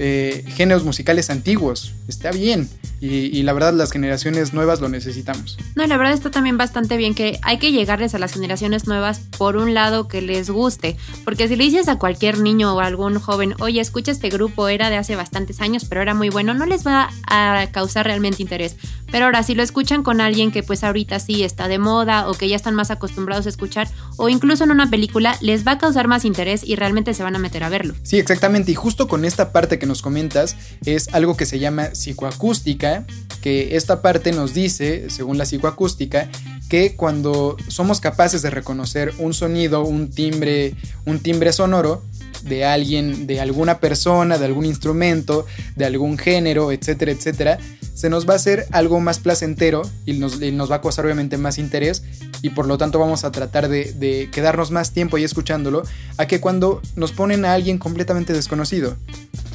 eh, 0.02 0.44
géneros 0.56 0.82
musicales 0.82 1.28
antiguos. 1.28 1.92
Está 2.08 2.30
bien. 2.30 2.70
Y, 3.02 3.42
la 3.42 3.52
verdad 3.52 3.74
las 3.74 3.92
generaciones 3.92 4.54
nuevas 4.54 4.80
lo 4.80 4.88
necesitamos. 4.88 5.58
No, 5.74 5.86
la 5.86 5.96
verdad 5.98 6.14
está 6.14 6.30
también 6.30 6.56
bastante 6.56 6.96
bien 6.96 7.14
que 7.14 7.38
hay 7.42 7.58
que 7.58 7.70
llegarles 7.72 8.14
a 8.14 8.18
las 8.18 8.32
generaciones 8.32 8.86
nuevas 8.86 9.20
por 9.36 9.56
un 9.56 9.74
lado 9.74 10.08
que 10.08 10.20
les 10.20 10.50
guste, 10.50 10.96
porque 11.24 11.48
si 11.48 11.56
le 11.56 11.64
dices 11.64 11.88
a 11.88 11.98
cualquier 11.98 12.40
niño 12.40 12.74
o 12.74 12.80
algún 12.80 13.18
joven, 13.18 13.54
oye, 13.60 13.80
escucha 13.80 14.10
este 14.10 14.28
grupo, 14.28 14.68
era 14.68 14.90
de 14.90 14.96
hace 14.96 15.16
bastantes 15.16 15.60
años, 15.62 15.86
pero 15.86 16.02
era 16.02 16.12
muy 16.12 16.28
bueno, 16.28 16.52
no 16.52 16.66
les 16.66 16.86
va 16.86 17.10
a 17.26 17.66
causar 17.72 18.04
realmente 18.06 18.42
interés. 18.42 18.76
Pero 19.10 19.26
ahora 19.26 19.42
si 19.42 19.54
lo 19.54 19.62
escuchan 19.62 20.02
con 20.02 20.20
alguien 20.20 20.50
que 20.52 20.62
pues 20.62 20.84
ahorita 20.84 21.18
sí 21.18 21.42
está 21.42 21.68
de 21.68 21.78
moda 21.78 22.28
o 22.28 22.34
que 22.34 22.48
ya 22.48 22.56
están 22.56 22.74
más 22.74 22.90
acostumbrados 22.90 23.46
a 23.46 23.48
escuchar 23.48 23.88
o 24.16 24.28
incluso 24.28 24.64
en 24.64 24.70
una 24.70 24.90
película, 24.90 25.36
les 25.40 25.66
va 25.66 25.72
a 25.72 25.78
causar 25.78 26.08
más 26.08 26.24
interés 26.24 26.62
y 26.64 26.76
realmente 26.76 27.14
se 27.14 27.22
van 27.22 27.36
a 27.36 27.38
meter 27.38 27.64
a 27.64 27.68
verlo. 27.68 27.94
Sí, 28.02 28.18
exactamente. 28.18 28.72
Y 28.72 28.74
justo 28.74 29.08
con 29.08 29.24
esta 29.24 29.52
parte 29.52 29.78
que 29.78 29.86
nos 29.86 30.02
comentas 30.02 30.56
es 30.84 31.08
algo 31.12 31.36
que 31.36 31.46
se 31.46 31.58
llama 31.58 31.94
psicoacústica, 31.94 33.04
que 33.40 33.76
esta 33.76 34.02
parte 34.02 34.32
nos 34.32 34.54
dice, 34.54 35.10
según 35.10 35.38
la 35.38 35.44
psicoacústica, 35.44 36.28
que 36.68 36.94
cuando 36.94 37.56
somos 37.68 38.00
capaces 38.00 38.42
de 38.42 38.50
reconocer 38.50 39.12
un 39.18 39.34
sonido, 39.34 39.82
un 39.82 40.10
timbre, 40.10 40.74
un 41.04 41.18
timbre 41.18 41.52
sonoro, 41.52 42.02
de 42.42 42.64
alguien, 42.64 43.26
de 43.26 43.40
alguna 43.40 43.78
persona, 43.78 44.38
de 44.38 44.44
algún 44.46 44.64
instrumento, 44.64 45.46
de 45.76 45.84
algún 45.84 46.18
género, 46.18 46.72
etcétera, 46.72 47.12
etcétera, 47.12 47.58
se 47.94 48.08
nos 48.08 48.28
va 48.28 48.32
a 48.32 48.36
hacer 48.36 48.66
algo 48.72 49.00
más 49.00 49.18
placentero 49.18 49.82
y 50.06 50.14
nos, 50.14 50.40
nos 50.40 50.70
va 50.70 50.76
a 50.76 50.80
causar 50.80 51.04
obviamente 51.04 51.36
más 51.36 51.58
interés 51.58 52.02
y 52.40 52.50
por 52.50 52.66
lo 52.66 52.78
tanto 52.78 52.98
vamos 52.98 53.24
a 53.24 53.30
tratar 53.30 53.68
de, 53.68 53.92
de, 53.92 54.30
quedarnos 54.32 54.70
más 54.70 54.92
tiempo 54.92 55.16
ahí 55.16 55.24
escuchándolo 55.24 55.82
a 56.16 56.26
que 56.26 56.40
cuando 56.40 56.80
nos 56.96 57.12
ponen 57.12 57.44
a 57.44 57.52
alguien 57.52 57.78
completamente 57.78 58.32
desconocido. 58.32 58.96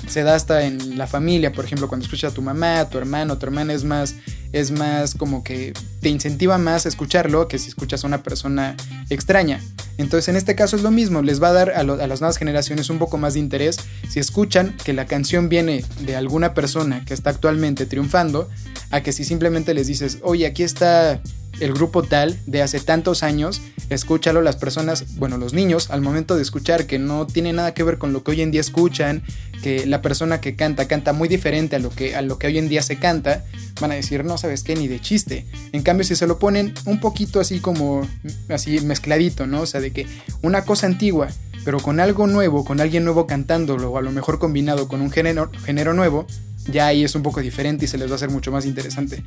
Se 0.07 0.23
da 0.23 0.35
hasta 0.35 0.65
en 0.65 0.97
la 0.97 1.07
familia, 1.07 1.51
por 1.51 1.65
ejemplo, 1.65 1.87
cuando 1.87 2.05
escuchas 2.05 2.31
a 2.31 2.35
tu 2.35 2.41
mamá, 2.41 2.79
a 2.79 2.89
tu 2.89 2.97
hermano, 2.97 3.37
tu 3.37 3.45
hermana 3.45 3.73
es 3.73 3.83
más 3.83 4.15
es 4.55 4.71
más 4.71 5.15
como 5.15 5.43
que 5.43 5.73
te 5.99 6.07
incentiva 6.07 6.57
más 6.57 6.85
a 6.85 6.89
escucharlo 6.89 7.49
que 7.49 7.59
si 7.59 7.67
escuchas 7.67 8.03
a 8.03 8.07
una 8.07 8.23
persona 8.23 8.77
extraña. 9.09 9.59
Entonces 9.97 10.29
en 10.29 10.37
este 10.37 10.55
caso 10.55 10.77
es 10.77 10.81
lo 10.81 10.91
mismo, 10.91 11.21
les 11.21 11.43
va 11.43 11.49
a 11.49 11.53
dar 11.53 11.71
a, 11.71 11.83
las 11.83 12.21
nuevas 12.21 12.37
generaciones 12.37 12.89
un 12.89 12.97
poco 12.97 13.17
más 13.17 13.33
de 13.33 13.41
interés 13.41 13.77
si 14.09 14.19
escuchan 14.21 14.75
que 14.85 14.93
la 14.93 15.07
canción 15.07 15.49
viene 15.49 15.83
de 16.01 16.15
alguna 16.15 16.53
persona 16.53 17.03
que 17.03 17.13
está 17.13 17.31
actualmente 17.31 17.85
triunfando, 17.85 18.49
a 18.91 19.01
que 19.01 19.11
si 19.11 19.25
simplemente 19.25 19.73
les 19.73 19.87
dices, 19.87 20.19
oye, 20.21 20.45
aquí 20.45 20.63
está 20.63 21.21
el 21.59 21.73
grupo 21.73 22.03
tal 22.03 22.37
de 22.45 22.61
hace 22.61 22.79
tantos 22.79 23.23
años, 23.23 23.61
escúchalo 23.89 24.41
las 24.41 24.55
personas, 24.55 25.15
bueno, 25.15 25.37
los 25.37 25.53
niños, 25.53 25.89
al 25.89 26.01
momento 26.01 26.35
de 26.35 26.41
escuchar 26.41 26.85
que 26.87 26.99
no 26.99 27.27
tiene 27.27 27.53
nada 27.53 27.73
que 27.73 27.83
ver 27.83 27.97
con 27.97 28.13
lo 28.13 28.23
que 28.23 28.31
hoy 28.31 28.41
en 28.41 28.51
día 28.51 28.61
escuchan, 28.61 29.23
que 29.61 29.85
la 29.85 30.01
persona 30.01 30.41
que 30.41 30.55
canta 30.55 30.87
canta 30.87 31.13
muy 31.13 31.27
diferente 31.27 31.75
a 31.75 31.79
lo 31.79 31.89
que, 31.89 32.15
a 32.15 32.21
lo 32.21 32.37
que 32.37 32.47
hoy 32.47 32.57
en 32.57 32.69
día 32.69 32.81
se 32.81 32.97
canta, 32.97 33.43
van 33.79 33.91
a 33.91 33.95
decir, 33.95 34.23
no 34.23 34.37
sabes 34.37 34.63
qué, 34.63 34.75
ni 34.75 34.87
de 34.87 34.99
chiste. 34.99 35.45
En 35.71 35.81
cambio, 35.81 36.03
si 36.03 36.15
se 36.15 36.27
lo 36.27 36.39
ponen 36.39 36.73
un 36.85 36.99
poquito 36.99 37.39
así 37.39 37.59
como, 37.59 38.07
así 38.49 38.79
mezcladito, 38.81 39.47
¿no? 39.47 39.61
O 39.61 39.65
sea, 39.65 39.81
de 39.81 39.91
que 39.91 40.07
una 40.41 40.65
cosa 40.65 40.87
antigua, 40.87 41.29
pero 41.63 41.79
con 41.79 41.99
algo 41.99 42.27
nuevo, 42.27 42.63
con 42.63 42.79
alguien 42.79 43.03
nuevo 43.03 43.27
cantándolo, 43.27 43.91
o 43.91 43.97
a 43.97 44.01
lo 44.01 44.11
mejor 44.11 44.39
combinado 44.39 44.87
con 44.87 45.01
un 45.01 45.11
género, 45.11 45.51
género 45.65 45.93
nuevo, 45.93 46.27
ya 46.67 46.87
ahí 46.87 47.03
es 47.03 47.15
un 47.15 47.23
poco 47.23 47.41
diferente 47.41 47.85
y 47.85 47.87
se 47.87 47.97
les 47.97 48.07
va 48.07 48.13
a 48.13 48.15
hacer 48.15 48.29
mucho 48.29 48.51
más 48.51 48.65
interesante. 48.65 49.23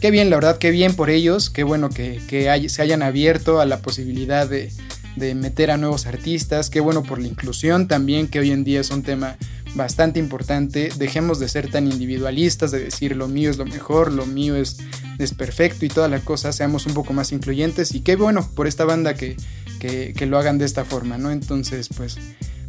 Qué 0.00 0.10
bien, 0.10 0.30
la 0.30 0.36
verdad, 0.36 0.58
qué 0.58 0.70
bien 0.70 0.94
por 0.94 1.10
ellos, 1.10 1.50
qué 1.50 1.64
bueno 1.64 1.90
que, 1.90 2.20
se 2.68 2.82
hayan 2.82 3.02
abierto 3.02 3.60
a 3.60 3.66
la 3.66 3.80
posibilidad 3.82 4.48
de, 4.48 4.72
de 5.16 5.34
meter 5.34 5.70
a 5.70 5.76
nuevos 5.76 6.06
artistas, 6.06 6.70
qué 6.70 6.80
bueno 6.80 7.02
por 7.02 7.20
la 7.20 7.26
inclusión 7.26 7.88
también, 7.88 8.28
que 8.28 8.38
hoy 8.38 8.52
en 8.52 8.64
día 8.64 8.80
es 8.80 8.90
un 8.90 9.02
tema 9.02 9.36
bastante 9.74 10.18
importante. 10.18 10.90
Dejemos 10.96 11.38
de 11.38 11.48
ser 11.48 11.70
tan 11.70 11.90
individualistas, 11.90 12.70
de 12.70 12.80
decir 12.80 13.16
lo 13.16 13.28
mío 13.28 13.50
es 13.50 13.58
lo 13.58 13.66
mejor, 13.66 14.12
lo 14.12 14.26
mío 14.26 14.56
es, 14.56 14.78
es 15.18 15.34
perfecto 15.34 15.84
y 15.84 15.88
toda 15.88 16.08
la 16.08 16.20
cosa, 16.20 16.52
seamos 16.52 16.86
un 16.86 16.94
poco 16.94 17.12
más 17.12 17.32
incluyentes 17.32 17.94
y 17.94 18.00
qué 18.00 18.16
bueno 18.16 18.48
por 18.54 18.66
esta 18.66 18.84
banda 18.84 19.14
que, 19.14 19.36
que, 19.80 20.14
que 20.16 20.26
lo 20.26 20.38
hagan 20.38 20.58
de 20.58 20.64
esta 20.64 20.84
forma, 20.84 21.18
¿no? 21.18 21.30
Entonces, 21.30 21.88
pues 21.88 22.18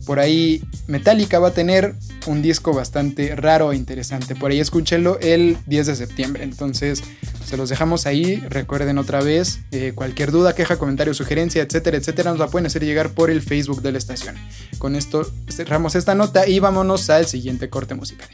por 0.10 0.20
ahí 0.20 0.64
Metallica 0.88 1.38
va 1.38 1.50
a 1.50 1.54
tener 1.54 1.94
un 2.26 2.42
disco 2.42 2.74
bastante 2.74 3.36
raro 3.36 3.72
e 3.72 3.76
interesante. 3.76 4.34
Por 4.34 4.50
ahí 4.50 4.60
escúchenlo 4.60 5.20
el 5.20 5.56
10 5.68 5.86
de 5.86 5.96
septiembre. 5.96 6.44
Entonces 6.44 7.04
se 7.46 7.58
los 7.58 7.70
dejamos 7.70 8.08
ahí. 8.08 8.38
Recuerden 8.50 8.98
otra 8.98 9.22
vez, 9.22 9.60
eh, 9.70 9.92
cualquier 9.94 10.32
duda, 10.32 10.56
queja, 10.56 10.80
comentario, 10.80 11.14
sugerencia, 11.14 11.62
etcétera, 11.62 11.98
etcétera, 11.98 12.32
nos 12.32 12.40
la 12.40 12.48
pueden 12.48 12.66
hacer 12.66 12.84
llegar 12.84 13.12
por 13.12 13.30
el 13.30 13.44
Facebook 13.44 13.84
de 13.84 13.92
la 13.92 14.00
estación. 14.00 14.36
Con 14.80 14.96
esto 14.96 15.32
cerramos 15.48 15.94
esta 15.94 16.16
nota 16.16 16.48
y 16.48 16.58
vámonos 16.58 17.08
al 17.12 17.28
siguiente 17.28 17.70
corte 17.70 17.94
musical. 17.94 18.30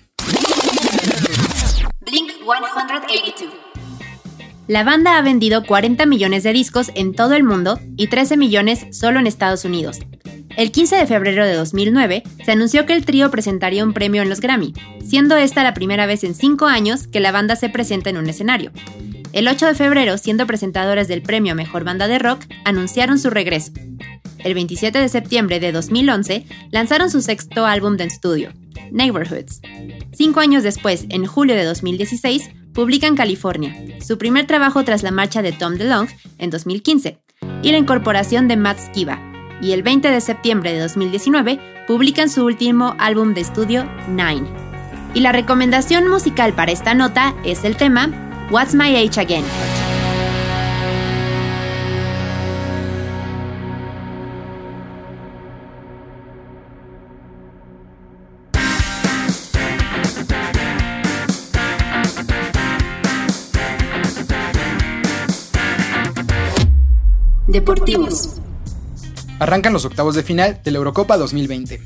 Blink 2.05 2.31
182. 2.41 3.53
La 4.67 4.85
banda 4.85 5.17
ha 5.17 5.21
vendido 5.21 5.65
40 5.65 6.05
millones 6.05 6.43
de 6.43 6.53
discos 6.53 6.89
en 6.95 7.13
todo 7.13 7.33
el 7.33 7.43
mundo 7.43 7.81
y 7.97 8.07
13 8.07 8.37
millones 8.37 8.85
solo 8.97 9.19
en 9.19 9.27
Estados 9.27 9.65
Unidos. 9.65 9.99
El 10.57 10.71
15 10.71 10.95
de 10.95 11.05
febrero 11.05 11.45
de 11.45 11.53
2009 11.53 12.23
se 12.45 12.51
anunció 12.51 12.85
que 12.85 12.93
el 12.93 13.05
trío 13.05 13.29
presentaría 13.29 13.83
un 13.83 13.93
premio 13.93 14.21
en 14.21 14.29
los 14.29 14.39
Grammy, 14.39 14.73
siendo 15.05 15.35
esta 15.35 15.63
la 15.63 15.73
primera 15.73 16.05
vez 16.05 16.23
en 16.23 16.33
cinco 16.33 16.67
años 16.67 17.07
que 17.07 17.19
la 17.19 17.33
banda 17.33 17.57
se 17.57 17.67
presenta 17.67 18.09
en 18.09 18.17
un 18.17 18.29
escenario. 18.29 18.71
El 19.33 19.49
8 19.49 19.65
de 19.65 19.75
febrero, 19.75 20.17
siendo 20.17 20.47
presentadores 20.47 21.09
del 21.09 21.21
premio 21.21 21.55
Mejor 21.55 21.83
Banda 21.83 22.07
de 22.07 22.19
Rock, 22.19 22.45
anunciaron 22.63 23.19
su 23.19 23.29
regreso. 23.29 23.73
El 24.45 24.53
27 24.53 24.97
de 24.97 25.09
septiembre 25.09 25.59
de 25.59 25.73
2011 25.73 26.45
lanzaron 26.71 27.09
su 27.09 27.21
sexto 27.21 27.65
álbum 27.65 27.97
de 27.97 28.05
estudio, 28.05 28.53
Neighborhoods. 28.91 29.59
Cinco 30.13 30.39
años 30.39 30.63
después, 30.63 31.05
en 31.09 31.25
julio 31.25 31.55
de 31.55 31.65
2016, 31.65 32.49
publican 32.73 33.17
California, 33.17 33.75
su 34.01 34.17
primer 34.17 34.47
trabajo 34.47 34.85
tras 34.85 35.03
la 35.03 35.11
marcha 35.11 35.41
de 35.41 35.51
Tom 35.51 35.75
DeLonge 35.75 36.15
en 36.37 36.49
2015, 36.49 37.19
y 37.61 37.71
la 37.71 37.77
incorporación 37.77 38.47
de 38.47 38.55
Matt 38.55 38.79
Skiba, 38.79 39.34
y 39.61 39.71
el 39.71 39.83
20 39.83 40.09
de 40.09 40.21
septiembre 40.21 40.73
de 40.73 40.79
2019 40.79 41.59
publican 41.87 42.29
su 42.29 42.45
último 42.45 42.95
álbum 42.97 43.33
de 43.33 43.41
estudio, 43.41 43.85
Nine. 44.09 44.47
Y 45.13 45.21
la 45.21 45.31
recomendación 45.31 46.07
musical 46.07 46.53
para 46.53 46.71
esta 46.71 46.93
nota 46.93 47.33
es 47.43 47.63
el 47.63 47.77
tema 47.77 48.09
What's 48.51 48.75
My 48.75 48.95
Age 48.95 49.19
Again. 49.19 49.45
Deportivos. 67.47 68.41
Arrancan 69.37 69.73
los 69.73 69.83
octavos 69.83 70.15
de 70.15 70.23
final 70.23 70.61
de 70.63 70.71
la 70.71 70.77
Eurocopa 70.77 71.17
2020. 71.17 71.81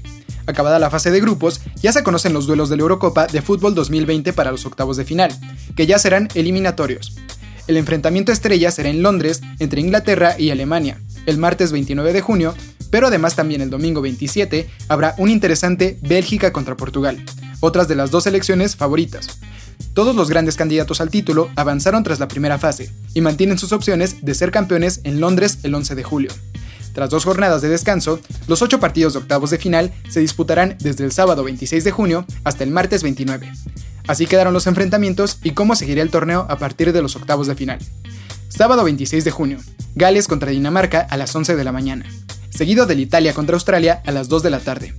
Acabada 0.46 0.78
la 0.78 0.92
fase 0.92 1.10
de 1.10 1.20
grupos, 1.20 1.62
ya 1.82 1.92
se 1.92 2.04
conocen 2.04 2.34
los 2.34 2.46
duelos 2.46 2.70
de 2.70 2.78
la 2.78 2.84
Eurocopa 2.84 3.26
de 3.26 3.42
Fútbol 3.42 3.74
2020 3.74 4.34
para 4.34 4.52
los 4.52 4.66
octavos 4.66 4.98
de 4.98 5.06
final, 5.06 5.32
que 5.76 5.88
ya 5.88 5.98
serán 5.98 6.28
eliminatorios. 6.36 7.16
El 7.68 7.78
enfrentamiento 7.78 8.32
estrella 8.32 8.70
será 8.72 8.90
en 8.90 9.02
Londres 9.02 9.42
entre 9.58 9.82
Inglaterra 9.82 10.36
y 10.38 10.52
Alemania, 10.52 11.00
el 11.26 11.38
martes 11.38 11.72
29 11.72 12.14
de 12.14 12.22
junio, 12.22 12.54
pero 12.92 13.08
además 13.08 13.36
también 13.36 13.62
el 13.62 13.70
domingo 13.70 14.02
27 14.02 14.70
habrá 14.88 15.16
un 15.18 15.30
interesante 15.30 15.98
Bélgica 16.02 16.54
contra 16.54 16.78
Portugal, 16.78 17.24
otras 17.62 17.88
de 17.88 17.96
las 17.96 18.12
dos 18.12 18.26
selecciones 18.26 18.76
favoritas. 18.76 19.40
Todos 19.94 20.16
los 20.16 20.30
grandes 20.30 20.56
candidatos 20.56 21.02
al 21.02 21.10
título 21.10 21.50
avanzaron 21.56 22.04
tras 22.04 22.20
la 22.20 22.28
primera 22.28 22.60
fase 22.60 22.92
y 23.14 23.22
mantienen 23.22 23.58
sus 23.58 23.72
opciones 23.72 24.24
de 24.24 24.36
ser 24.36 24.52
campeones 24.52 25.02
en 25.04 25.20
Londres 25.20 25.60
el 25.64 25.74
11 25.74 25.96
de 25.96 26.04
julio. 26.04 26.32
Tras 26.94 27.10
dos 27.10 27.26
jornadas 27.26 27.62
de 27.62 27.70
descanso, 27.70 28.20
los 28.48 28.62
ocho 28.62 28.80
partidos 28.80 29.14
de 29.14 29.20
octavos 29.20 29.50
de 29.50 29.58
final 29.58 29.94
se 30.10 30.20
disputarán 30.20 30.76
desde 30.80 31.06
el 31.06 31.12
sábado 31.12 31.44
26 31.44 31.84
de 31.84 31.92
junio 31.92 32.26
hasta 32.44 32.64
el 32.64 32.72
martes 32.72 33.04
29. 33.04 33.52
Así 34.08 34.26
quedaron 34.26 34.54
los 34.54 34.68
enfrentamientos 34.68 35.38
y 35.44 35.52
cómo 35.52 35.76
seguiría 35.76 36.04
el 36.04 36.10
torneo 36.10 36.48
a 36.50 36.58
partir 36.58 36.92
de 36.94 37.02
los 37.02 37.16
octavos 37.16 37.48
de 37.48 37.56
final. 37.56 37.80
Sábado 38.48 38.84
26 38.84 39.24
de 39.24 39.32
junio, 39.32 39.60
Gales 39.96 40.28
contra 40.28 40.52
Dinamarca 40.52 41.02
a 41.02 41.18
las 41.18 41.36
11 41.36 41.56
de 41.56 41.64
la 41.64 41.72
mañana, 41.72 42.06
seguido 42.50 42.86
del 42.86 43.00
Italia 43.00 43.34
contra 43.34 43.56
Australia 43.56 44.02
a 44.06 44.12
las 44.12 44.28
2 44.28 44.44
de 44.44 44.50
la 44.50 44.60
tarde. 44.60 44.96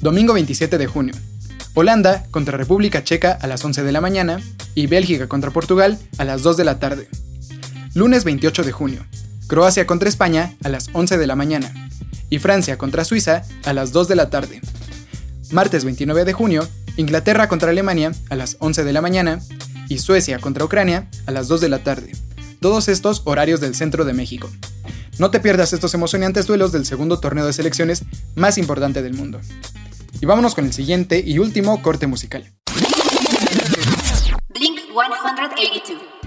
Domingo 0.00 0.34
27 0.34 0.78
de 0.78 0.86
junio, 0.86 1.14
Holanda 1.74 2.26
contra 2.30 2.58
República 2.58 3.02
Checa 3.02 3.38
a 3.40 3.46
las 3.46 3.64
11 3.64 3.82
de 3.82 3.92
la 3.92 4.00
mañana 4.00 4.40
y 4.74 4.88
Bélgica 4.88 5.26
contra 5.28 5.52
Portugal 5.52 5.98
a 6.18 6.24
las 6.24 6.42
2 6.42 6.56
de 6.56 6.64
la 6.64 6.78
tarde. 6.78 7.08
Lunes 7.94 8.24
28 8.24 8.64
de 8.64 8.72
junio, 8.72 9.06
Croacia 9.46 9.86
contra 9.86 10.08
España 10.08 10.54
a 10.64 10.68
las 10.68 10.88
11 10.92 11.18
de 11.18 11.26
la 11.26 11.36
mañana 11.36 11.72
y 12.30 12.38
Francia 12.38 12.78
contra 12.78 13.04
Suiza 13.04 13.44
a 13.64 13.72
las 13.72 13.92
2 13.92 14.08
de 14.08 14.16
la 14.16 14.30
tarde. 14.30 14.60
Martes 15.50 15.84
29 15.84 16.24
de 16.24 16.32
junio, 16.32 16.66
Inglaterra 16.96 17.48
contra 17.48 17.70
Alemania 17.70 18.12
a 18.30 18.36
las 18.36 18.56
11 18.60 18.84
de 18.84 18.92
la 18.92 19.02
mañana 19.02 19.40
y 19.88 19.98
Suecia 19.98 20.38
contra 20.38 20.64
Ucrania 20.64 21.08
a 21.26 21.30
las 21.30 21.48
2 21.48 21.60
de 21.60 21.68
la 21.68 21.82
tarde. 21.84 22.12
Todos 22.60 22.88
estos 22.88 23.22
horarios 23.24 23.60
del 23.60 23.74
centro 23.74 24.04
de 24.04 24.14
México. 24.14 24.50
No 25.18 25.30
te 25.30 25.40
pierdas 25.40 25.72
estos 25.74 25.92
emocionantes 25.92 26.46
duelos 26.46 26.72
del 26.72 26.86
segundo 26.86 27.20
torneo 27.20 27.44
de 27.44 27.52
selecciones 27.52 28.04
más 28.34 28.56
importante 28.56 29.02
del 29.02 29.14
mundo. 29.14 29.40
Y 30.20 30.26
vámonos 30.26 30.54
con 30.54 30.64
el 30.64 30.72
siguiente 30.72 31.22
y 31.24 31.38
último 31.38 31.82
corte 31.82 32.06
musical. 32.06 32.50
Blink 34.54 34.78
182. 34.88 36.21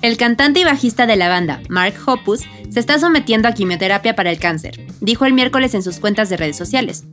El 0.00 0.16
cantante 0.16 0.60
y 0.60 0.64
bajista 0.64 1.08
de 1.08 1.16
la 1.16 1.28
banda, 1.28 1.60
Mark 1.68 1.94
Hoppus, 2.06 2.42
se 2.70 2.78
está 2.78 3.00
sometiendo 3.00 3.48
a 3.48 3.52
quimioterapia 3.52 4.14
para 4.14 4.30
el 4.30 4.38
cáncer, 4.38 4.86
dijo 5.00 5.24
el 5.24 5.32
miércoles 5.32 5.74
en 5.74 5.82
sus 5.82 5.98
cuentas 5.98 6.28
de 6.28 6.36
redes 6.36 6.56
sociales. 6.56 7.04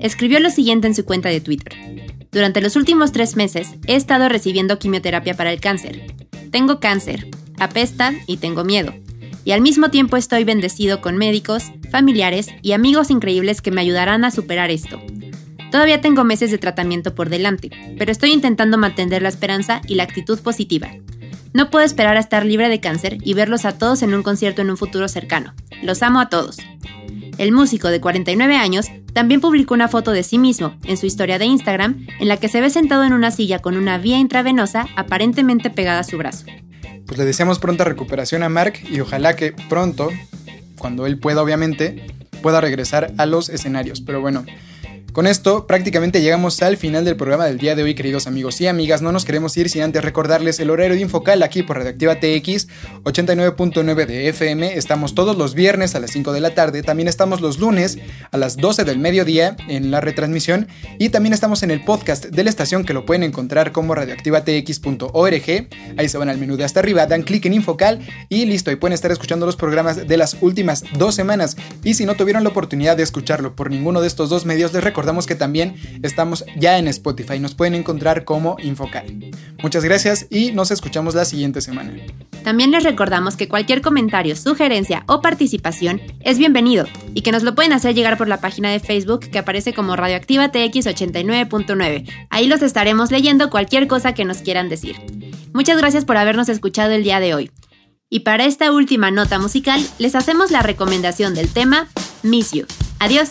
Escribió 0.00 0.40
lo 0.40 0.50
siguiente 0.50 0.88
en 0.88 0.94
su 0.96 1.04
cuenta 1.04 1.28
de 1.28 1.40
Twitter. 1.40 1.72
Durante 2.32 2.60
los 2.60 2.74
últimos 2.74 3.12
tres 3.12 3.36
meses 3.36 3.76
he 3.86 3.94
estado 3.94 4.28
recibiendo 4.28 4.80
quimioterapia 4.80 5.34
para 5.34 5.52
el 5.52 5.60
cáncer. 5.60 6.02
Tengo 6.50 6.80
cáncer, 6.80 7.28
apesta 7.60 8.12
y 8.26 8.38
tengo 8.38 8.64
miedo. 8.64 8.92
Y 9.44 9.52
al 9.52 9.60
mismo 9.60 9.90
tiempo 9.90 10.16
estoy 10.16 10.42
bendecido 10.42 11.00
con 11.00 11.16
médicos, 11.16 11.70
familiares 11.92 12.48
y 12.60 12.72
amigos 12.72 13.10
increíbles 13.10 13.60
que 13.60 13.70
me 13.70 13.82
ayudarán 13.82 14.24
a 14.24 14.32
superar 14.32 14.72
esto. 14.72 15.00
Todavía 15.70 16.00
tengo 16.00 16.24
meses 16.24 16.50
de 16.50 16.58
tratamiento 16.58 17.14
por 17.14 17.28
delante, 17.28 17.70
pero 17.98 18.10
estoy 18.10 18.32
intentando 18.32 18.78
mantener 18.78 19.22
la 19.22 19.28
esperanza 19.28 19.80
y 19.86 19.94
la 19.94 20.02
actitud 20.02 20.40
positiva. 20.40 20.90
No 21.54 21.70
puedo 21.70 21.84
esperar 21.84 22.16
a 22.16 22.20
estar 22.20 22.46
libre 22.46 22.68
de 22.68 22.80
cáncer 22.80 23.18
y 23.22 23.34
verlos 23.34 23.64
a 23.64 23.76
todos 23.76 24.02
en 24.02 24.14
un 24.14 24.22
concierto 24.22 24.62
en 24.62 24.70
un 24.70 24.78
futuro 24.78 25.06
cercano. 25.08 25.54
Los 25.82 26.02
amo 26.02 26.20
a 26.20 26.28
todos. 26.28 26.58
El 27.38 27.52
músico 27.52 27.88
de 27.88 28.00
49 28.00 28.56
años 28.56 28.86
también 29.12 29.40
publicó 29.40 29.74
una 29.74 29.88
foto 29.88 30.12
de 30.12 30.22
sí 30.22 30.38
mismo 30.38 30.76
en 30.84 30.96
su 30.96 31.06
historia 31.06 31.38
de 31.38 31.44
Instagram 31.44 32.06
en 32.20 32.28
la 32.28 32.38
que 32.38 32.48
se 32.48 32.60
ve 32.60 32.70
sentado 32.70 33.04
en 33.04 33.12
una 33.12 33.30
silla 33.30 33.58
con 33.58 33.76
una 33.76 33.98
vía 33.98 34.18
intravenosa 34.18 34.86
aparentemente 34.96 35.68
pegada 35.68 36.00
a 36.00 36.04
su 36.04 36.16
brazo. 36.16 36.46
Pues 37.06 37.18
le 37.18 37.24
deseamos 37.24 37.58
pronta 37.58 37.84
recuperación 37.84 38.42
a 38.42 38.48
Mark 38.48 38.74
y 38.90 39.00
ojalá 39.00 39.36
que 39.36 39.52
pronto, 39.68 40.10
cuando 40.78 41.06
él 41.06 41.18
pueda 41.18 41.42
obviamente, 41.42 42.06
pueda 42.40 42.60
regresar 42.60 43.12
a 43.18 43.26
los 43.26 43.50
escenarios. 43.50 44.00
Pero 44.00 44.20
bueno, 44.20 44.44
con 45.12 45.26
esto 45.26 45.66
prácticamente 45.66 46.22
llegamos 46.22 46.62
al 46.62 46.78
final 46.78 47.04
del 47.04 47.16
programa 47.16 47.44
del 47.44 47.58
día 47.58 47.74
de 47.74 47.82
hoy, 47.82 47.94
queridos 47.94 48.26
amigos 48.26 48.60
y 48.62 48.66
amigas. 48.66 49.02
No 49.02 49.12
nos 49.12 49.26
queremos 49.26 49.54
ir 49.58 49.68
sin 49.68 49.82
antes 49.82 50.02
recordarles 50.02 50.58
el 50.58 50.70
horario 50.70 50.94
de 50.94 51.02
Infocal 51.02 51.42
aquí 51.42 51.62
por 51.62 51.76
Redactiva 51.76 52.14
TX 52.16 52.68
89.9 53.04 54.06
de 54.06 54.28
FM. 54.28 54.74
Estamos 54.74 55.14
todos 55.14 55.36
los 55.36 55.54
viernes 55.54 55.94
a 55.94 56.00
las 56.00 56.12
5 56.12 56.32
de 56.32 56.40
la 56.40 56.54
tarde. 56.54 56.82
También 56.82 57.08
estamos 57.08 57.42
los 57.42 57.58
lunes 57.58 57.98
a 58.30 58.38
las 58.38 58.56
12 58.56 58.84
del 58.84 58.98
mediodía 58.98 59.56
en 59.68 59.90
la 59.90 60.00
retransmisión. 60.00 60.68
Y 60.98 61.10
también 61.10 61.34
estamos 61.34 61.62
en 61.62 61.70
el 61.70 61.84
podcast 61.84 62.26
de 62.26 62.44
la 62.44 62.48
estación 62.48 62.84
que 62.84 62.94
lo 62.94 63.04
pueden 63.04 63.22
encontrar 63.22 63.72
como 63.72 63.94
radioactivatx.org. 63.94 65.68
Ahí 65.98 66.08
se 66.08 66.18
van 66.18 66.30
al 66.30 66.38
menú 66.38 66.56
de 66.56 66.64
hasta 66.64 66.80
arriba, 66.80 67.06
dan 67.06 67.22
clic 67.22 67.44
en 67.44 67.52
Infocal 67.52 68.00
y 68.30 68.46
listo. 68.46 68.70
Y 68.70 68.76
pueden 68.76 68.94
estar 68.94 69.12
escuchando 69.12 69.44
los 69.44 69.56
programas 69.56 70.08
de 70.08 70.16
las 70.16 70.38
últimas 70.40 70.84
dos 70.96 71.14
semanas. 71.14 71.58
Y 71.84 71.94
si 71.94 72.06
no 72.06 72.14
tuvieron 72.14 72.44
la 72.44 72.48
oportunidad 72.48 72.96
de 72.96 73.02
escucharlo 73.02 73.54
por 73.54 73.70
ninguno 73.70 74.00
de 74.00 74.06
estos 74.06 74.30
dos 74.30 74.46
medios, 74.46 74.72
les 74.72 74.82
recuerdo 74.82 75.01
recordamos 75.02 75.26
que 75.26 75.34
también 75.34 75.74
estamos 76.04 76.44
ya 76.56 76.78
en 76.78 76.86
Spotify, 76.86 77.40
nos 77.40 77.56
pueden 77.56 77.74
encontrar 77.74 78.24
como 78.24 78.56
Infocal. 78.62 79.32
Muchas 79.60 79.82
gracias 79.82 80.28
y 80.30 80.52
nos 80.52 80.70
escuchamos 80.70 81.16
la 81.16 81.24
siguiente 81.24 81.60
semana. 81.60 81.92
También 82.44 82.70
les 82.70 82.84
recordamos 82.84 83.36
que 83.36 83.48
cualquier 83.48 83.82
comentario, 83.82 84.36
sugerencia 84.36 85.02
o 85.08 85.20
participación 85.20 86.00
es 86.20 86.38
bienvenido 86.38 86.86
y 87.14 87.22
que 87.22 87.32
nos 87.32 87.42
lo 87.42 87.56
pueden 87.56 87.72
hacer 87.72 87.96
llegar 87.96 88.16
por 88.16 88.28
la 88.28 88.40
página 88.40 88.70
de 88.70 88.78
Facebook 88.78 89.28
que 89.28 89.40
aparece 89.40 89.74
como 89.74 89.96
Radioactiva 89.96 90.52
TX89.9. 90.52 92.08
Ahí 92.30 92.46
los 92.46 92.62
estaremos 92.62 93.10
leyendo 93.10 93.50
cualquier 93.50 93.88
cosa 93.88 94.14
que 94.14 94.24
nos 94.24 94.38
quieran 94.38 94.68
decir. 94.68 94.94
Muchas 95.52 95.78
gracias 95.78 96.04
por 96.04 96.16
habernos 96.16 96.48
escuchado 96.48 96.92
el 96.92 97.02
día 97.02 97.18
de 97.18 97.34
hoy. 97.34 97.50
Y 98.08 98.20
para 98.20 98.44
esta 98.44 98.70
última 98.70 99.10
nota 99.10 99.40
musical, 99.40 99.84
les 99.98 100.14
hacemos 100.14 100.52
la 100.52 100.62
recomendación 100.62 101.34
del 101.34 101.48
tema 101.48 101.88
Miss 102.22 102.52
You. 102.52 102.66
Adiós. 103.00 103.30